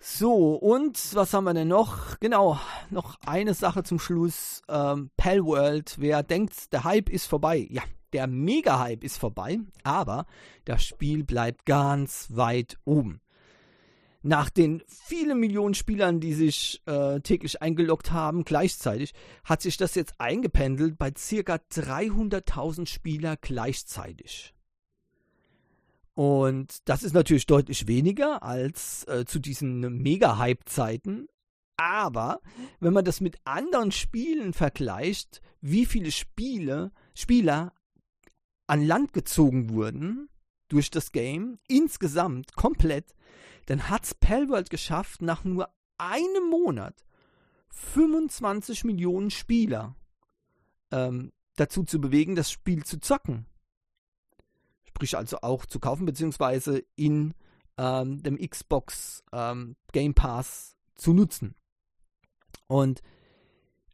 So, 0.09 0.53
und 0.55 1.15
was 1.15 1.33
haben 1.33 1.43
wir 1.43 1.53
denn 1.53 1.67
noch? 1.67 2.17
Genau, 2.21 2.57
noch 2.89 3.19
eine 3.25 3.53
Sache 3.53 3.83
zum 3.83 3.99
Schluss. 3.99 4.61
Ähm, 4.69 5.11
Palworld, 5.17 5.95
wer 5.99 6.23
denkt, 6.23 6.71
der 6.71 6.85
Hype 6.85 7.09
ist 7.09 7.25
vorbei. 7.25 7.67
Ja, 7.69 7.83
der 8.13 8.25
Mega-Hype 8.25 9.03
ist 9.03 9.17
vorbei, 9.17 9.59
aber 9.83 10.25
das 10.63 10.85
Spiel 10.85 11.25
bleibt 11.25 11.65
ganz 11.65 12.29
weit 12.31 12.77
oben. 12.85 13.19
Nach 14.23 14.49
den 14.49 14.81
vielen 14.87 15.41
Millionen 15.41 15.73
Spielern, 15.73 16.21
die 16.21 16.33
sich 16.33 16.81
äh, 16.85 17.19
täglich 17.19 17.61
eingeloggt 17.61 18.11
haben, 18.13 18.45
gleichzeitig, 18.45 19.13
hat 19.43 19.61
sich 19.61 19.75
das 19.75 19.93
jetzt 19.93 20.19
eingependelt 20.19 20.97
bei 20.97 21.11
circa 21.15 21.55
300.000 21.55 22.87
Spieler 22.87 23.35
gleichzeitig. 23.35 24.55
Und 26.17 26.89
das 26.89 27.03
ist 27.03 27.13
natürlich 27.13 27.45
deutlich 27.45 27.85
weniger 27.85 28.41
als 28.41 29.03
äh, 29.07 29.25
zu 29.25 29.37
diesen 29.37 30.01
Mega-Hype-Zeiten. 30.01 31.27
Aber 31.75 32.41
wenn 32.79 32.91
man 32.91 33.05
das 33.05 33.21
mit 33.21 33.37
anderen 33.43 33.91
Spielen 33.91 34.53
vergleicht, 34.53 35.41
wie 35.61 35.85
viele 35.85 36.09
Spiele, 36.09 36.91
Spieler 37.13 37.71
an 38.65 38.83
Land 38.83 39.13
gezogen 39.13 39.69
wurden 39.69 40.27
durch 40.69 40.89
das 40.89 41.11
Game, 41.11 41.59
insgesamt 41.67 42.55
komplett, 42.55 43.13
dann 43.67 43.87
hat 43.87 44.05
es 44.05 44.15
Palworld 44.15 44.71
geschafft, 44.71 45.21
nach 45.21 45.43
nur 45.43 45.69
einem 45.99 46.49
Monat 46.49 47.05
25 47.69 48.85
Millionen 48.85 49.29
Spieler 49.29 49.95
ähm, 50.89 51.31
dazu 51.57 51.83
zu 51.83 52.01
bewegen, 52.01 52.35
das 52.35 52.51
Spiel 52.51 52.83
zu 52.85 52.99
zocken. 52.99 53.45
Sprich 54.97 55.15
also 55.15 55.37
auch 55.43 55.67
zu 55.67 55.79
kaufen, 55.79 56.07
beziehungsweise 56.07 56.83
in 56.95 57.35
ähm, 57.77 58.23
dem 58.23 58.35
Xbox 58.35 59.23
ähm, 59.31 59.75
Game 59.91 60.15
Pass 60.15 60.75
zu 60.95 61.13
nutzen. 61.13 61.53
Und 62.65 63.03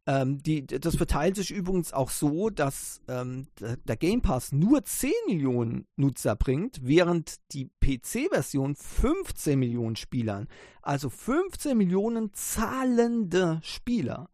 ähm, 0.06 0.41
die, 0.41 0.66
das 0.66 0.95
verteilt 0.95 1.36
sich 1.36 1.51
übrigens 1.51 1.91
auch 1.91 2.10
so, 2.10 2.49
dass 2.49 3.01
ähm, 3.10 3.47
der 3.60 3.97
Game 3.97 4.22
Pass 4.22 4.54
nur 4.54 4.86
10 4.86 5.12
Millionen 5.28 5.88
Nutzer 5.97 6.38
bringt, 6.38 6.80
während 6.82 7.36
die 7.51 7.70
PC-Version 7.82 8.78
15 8.78 9.60
Millionen 9.60 9.97
Spielern, 9.97 10.47
also 10.82 11.10
15 11.10 11.78
Millionen 11.78 12.34
zahlende 12.34 13.60
Spieler 13.62 14.30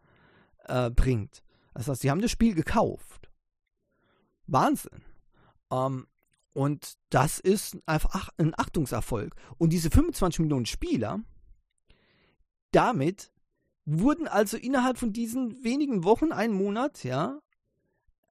äh, 0.66 0.92
bringt. 0.92 1.42
Das 1.74 1.88
heißt, 1.88 2.02
sie 2.02 2.12
haben 2.12 2.22
das 2.22 2.30
Spiel 2.30 2.54
gekauft. 2.54 3.32
Wahnsinn. 4.46 5.02
Ähm, 5.72 6.06
und 6.60 6.98
das 7.10 7.40
ist 7.40 7.78
einfach 7.86 8.32
ein 8.38 8.54
Achtungserfolg. 8.54 9.34
Und 9.58 9.72
diese 9.72 9.90
25 9.90 10.42
Millionen 10.42 10.66
Spieler, 10.66 11.22
damit 12.72 13.32
wurden 13.86 14.28
also 14.28 14.58
innerhalb 14.58 14.98
von 14.98 15.14
diesen 15.14 15.64
wenigen 15.64 16.04
Wochen, 16.04 16.34
einen 16.34 16.54
Monat, 16.54 17.06
ja, 17.06 17.40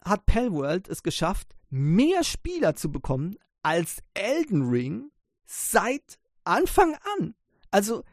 hat 0.04 0.26
Palworld 0.26 0.88
es 0.88 1.02
geschafft, 1.02 1.56
mehr 1.70 2.22
Spieler 2.22 2.74
zu 2.74 2.92
bekommen 2.92 3.38
als 3.62 4.02
Elden 4.12 4.68
Ring 4.68 5.10
seit 5.46 6.18
Anfang 6.44 6.98
an. 7.16 7.34
Also 7.70 8.04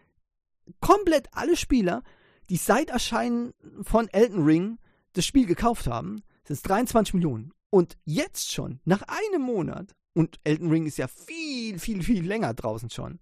komplett 0.80 1.28
alle 1.34 1.58
Spieler, 1.58 2.04
die 2.50 2.56
seit 2.56 2.90
Erscheinen 2.90 3.54
von 3.82 4.08
Elden 4.08 4.46
Ring 4.46 4.80
das 5.12 5.26
Spiel 5.26 5.46
gekauft 5.46 5.88
haben, 5.88 6.24
sind 6.46 6.56
es 6.56 6.62
23 6.62 7.16
Millionen. 7.16 7.52
Und 7.70 7.98
jetzt 8.06 8.54
schon, 8.54 8.80
nach 8.86 9.02
einem 9.02 9.42
Monat, 9.42 9.94
und 10.16 10.40
Elden 10.44 10.70
Ring 10.70 10.86
ist 10.88 10.98
ja 10.98 11.08
viel, 11.08 11.78
viel, 11.78 12.02
viel 12.02 12.26
länger 12.26 12.54
draußen 12.54 12.90
schon, 12.90 13.20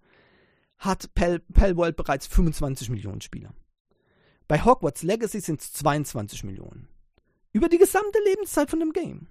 hat 0.78 1.14
Pal 1.16 1.40
Palworld 1.40 1.96
bereits 1.96 2.28
25 2.28 2.90
Millionen 2.90 3.22
Spieler. 3.22 3.54
Bei 4.48 4.64
Hogwarts 4.64 5.04
Legacy 5.04 5.40
sind 5.40 5.62
es 5.62 5.74
22 5.74 6.44
Millionen. 6.44 6.88
Über 7.52 7.70
die 7.70 7.78
gesamte 7.78 8.20
Lebenszeit 8.26 8.70
von 8.70 8.80
dem 8.80 8.92
Game. 8.92 9.28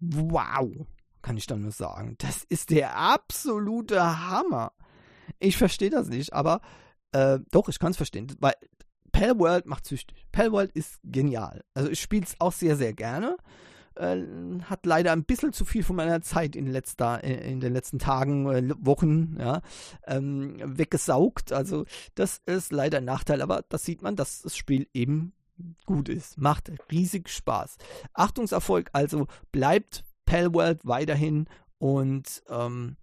Wow, 0.00 0.86
kann 1.22 1.36
ich 1.36 1.46
dann 1.46 1.62
nur 1.62 1.72
sagen. 1.72 2.14
Das 2.18 2.44
ist 2.48 2.70
der 2.70 2.96
absolute 2.96 4.28
Hammer. 4.28 4.72
Ich 5.40 5.56
verstehe 5.56 5.90
das 5.90 6.08
nicht, 6.08 6.32
aber 6.32 6.60
äh, 7.12 7.38
doch, 7.50 7.68
ich 7.68 7.78
kann 7.78 7.90
es 7.90 7.96
verstehen. 7.96 8.32
Weil 8.38 8.54
Palworld 9.12 9.66
macht 9.66 9.86
süchtig. 9.86 10.26
Palworld 10.30 10.70
ist 10.72 11.00
genial. 11.02 11.64
Also 11.74 11.90
ich 11.90 12.00
spiele 12.00 12.24
es 12.24 12.36
auch 12.38 12.52
sehr, 12.52 12.76
sehr 12.76 12.92
gerne 12.92 13.36
äh, 13.98 14.24
hat 14.64 14.86
leider 14.86 15.12
ein 15.12 15.24
bisschen 15.24 15.52
zu 15.52 15.64
viel 15.64 15.82
von 15.82 15.96
meiner 15.96 16.20
Zeit 16.20 16.56
in, 16.56 16.66
letzter, 16.66 17.22
äh, 17.24 17.50
in 17.50 17.60
den 17.60 17.72
letzten 17.72 17.98
Tagen, 17.98 18.46
äh, 18.48 18.74
Wochen 18.78 19.36
ja, 19.38 19.60
ähm, 20.06 20.56
weggesaugt. 20.64 21.52
Also 21.52 21.84
das 22.14 22.40
ist 22.46 22.72
leider 22.72 22.98
ein 22.98 23.04
Nachteil, 23.04 23.42
aber 23.42 23.64
das 23.68 23.84
sieht 23.84 24.02
man, 24.02 24.16
dass 24.16 24.42
das 24.42 24.56
Spiel 24.56 24.88
eben 24.94 25.32
gut 25.86 26.08
ist. 26.08 26.38
Macht 26.38 26.70
riesig 26.90 27.28
Spaß. 27.28 27.76
Achtungserfolg 28.12 28.90
also 28.92 29.26
bleibt 29.52 30.04
Palworld 30.24 30.80
weiterhin 30.84 31.46
und 31.78 32.42
ähm, 32.48 32.96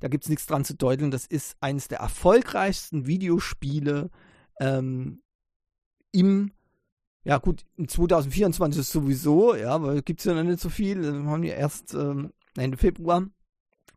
da 0.00 0.08
gibt 0.08 0.24
es 0.24 0.30
nichts 0.30 0.46
dran 0.46 0.64
zu 0.64 0.74
deuteln. 0.74 1.10
Das 1.10 1.26
ist 1.26 1.56
eines 1.60 1.88
der 1.88 2.00
erfolgreichsten 2.00 3.06
Videospiele 3.06 4.10
ähm, 4.60 5.22
im 6.12 6.52
ja, 7.24 7.38
gut, 7.38 7.64
in 7.76 7.88
2024 7.88 8.80
ist 8.80 8.92
sowieso, 8.92 9.54
ja, 9.54 9.82
weil 9.82 10.02
gibt 10.02 10.20
es 10.20 10.26
ja 10.26 10.34
noch 10.34 10.42
nicht 10.42 10.60
so 10.60 10.68
viel. 10.68 11.00
Wir 11.02 11.24
haben 11.24 11.42
ja 11.42 11.54
erst 11.54 11.94
ähm, 11.94 12.34
Ende 12.54 12.76
Februar. 12.76 13.26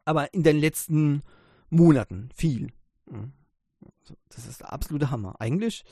Aber 0.06 0.34
in 0.34 0.44
den 0.44 0.58
letzten 0.58 1.22
Monaten 1.70 2.30
viel. 2.34 2.72
Das 4.30 4.48
ist 4.48 4.62
der 4.62 4.72
absolute 4.72 5.12
Hammer. 5.12 5.36
Eigentlich, 5.40 5.84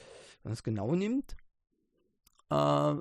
wenn 0.41 0.51
man 0.51 0.53
es 0.53 0.63
genau 0.63 0.95
nimmt, 0.95 1.35
äh, 2.49 2.95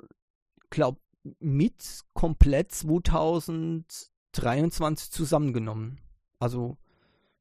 glaube 0.71 0.99
mit 1.39 2.01
komplett 2.13 2.73
2023 2.73 5.13
zusammengenommen. 5.13 6.01
Also, 6.41 6.77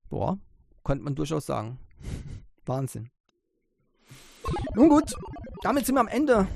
boah, 0.09 0.37
könnte 0.83 1.03
man 1.03 1.15
durchaus 1.15 1.47
sagen. 1.47 1.79
Wahnsinn. 2.67 3.09
Nun 4.75 4.89
gut, 4.89 5.15
damit 5.63 5.87
sind 5.87 5.95
wir 5.95 6.01
am 6.01 6.07
Ende 6.07 6.47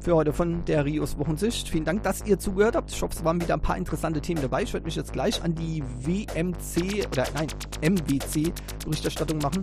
für 0.00 0.14
heute 0.14 0.32
von 0.32 0.64
der 0.64 0.84
Rios 0.84 1.18
Wochensicht. 1.18 1.68
Vielen 1.68 1.84
Dank, 1.84 2.02
dass 2.02 2.24
ihr 2.24 2.38
zugehört 2.38 2.76
habt. 2.76 2.90
Ich 2.90 3.02
hoffe, 3.02 3.14
es 3.16 3.24
waren 3.24 3.40
wieder 3.40 3.54
ein 3.54 3.60
paar 3.60 3.76
interessante 3.76 4.20
Themen 4.20 4.42
dabei. 4.42 4.62
Ich 4.62 4.72
werde 4.72 4.86
mich 4.86 4.96
jetzt 4.96 5.12
gleich 5.12 5.42
an 5.42 5.54
die 5.54 5.82
WMC 5.82 7.06
oder 7.06 7.26
nein, 7.34 7.48
MWC 7.82 8.52
Berichterstattung 8.84 9.38
machen. 9.38 9.62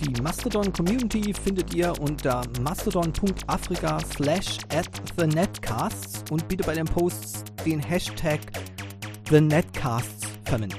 Die 0.00 0.20
Mastodon 0.22 0.72
Community 0.72 1.32
findet 1.32 1.74
ihr 1.74 1.92
unter 2.00 2.42
mastodon.afrika 2.60 4.00
slash 4.00 4.58
at 4.74 4.88
the 5.16 5.26
netcasts 5.26 6.30
und 6.30 6.46
bitte 6.48 6.64
bei 6.64 6.74
den 6.74 6.86
Posts 6.86 7.44
den 7.64 7.80
Hashtag 7.80 8.40
the 9.30 9.40
netcasts 9.40 10.26
verwenden. 10.44 10.76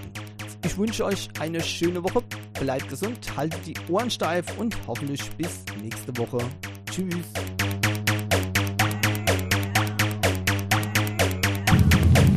Ich 0.65 0.77
wünsche 0.77 1.05
euch 1.05 1.29
eine 1.39 1.61
schöne 1.61 2.03
Woche. 2.03 2.23
Bleibt 2.59 2.89
gesund, 2.89 3.37
haltet 3.37 3.65
die 3.65 3.75
Ohren 3.89 4.09
steif 4.09 4.57
und 4.57 4.75
hoffentlich 4.87 5.29
bis 5.37 5.63
nächste 5.81 6.17
Woche. 6.17 6.39
Tschüss. 6.89 7.54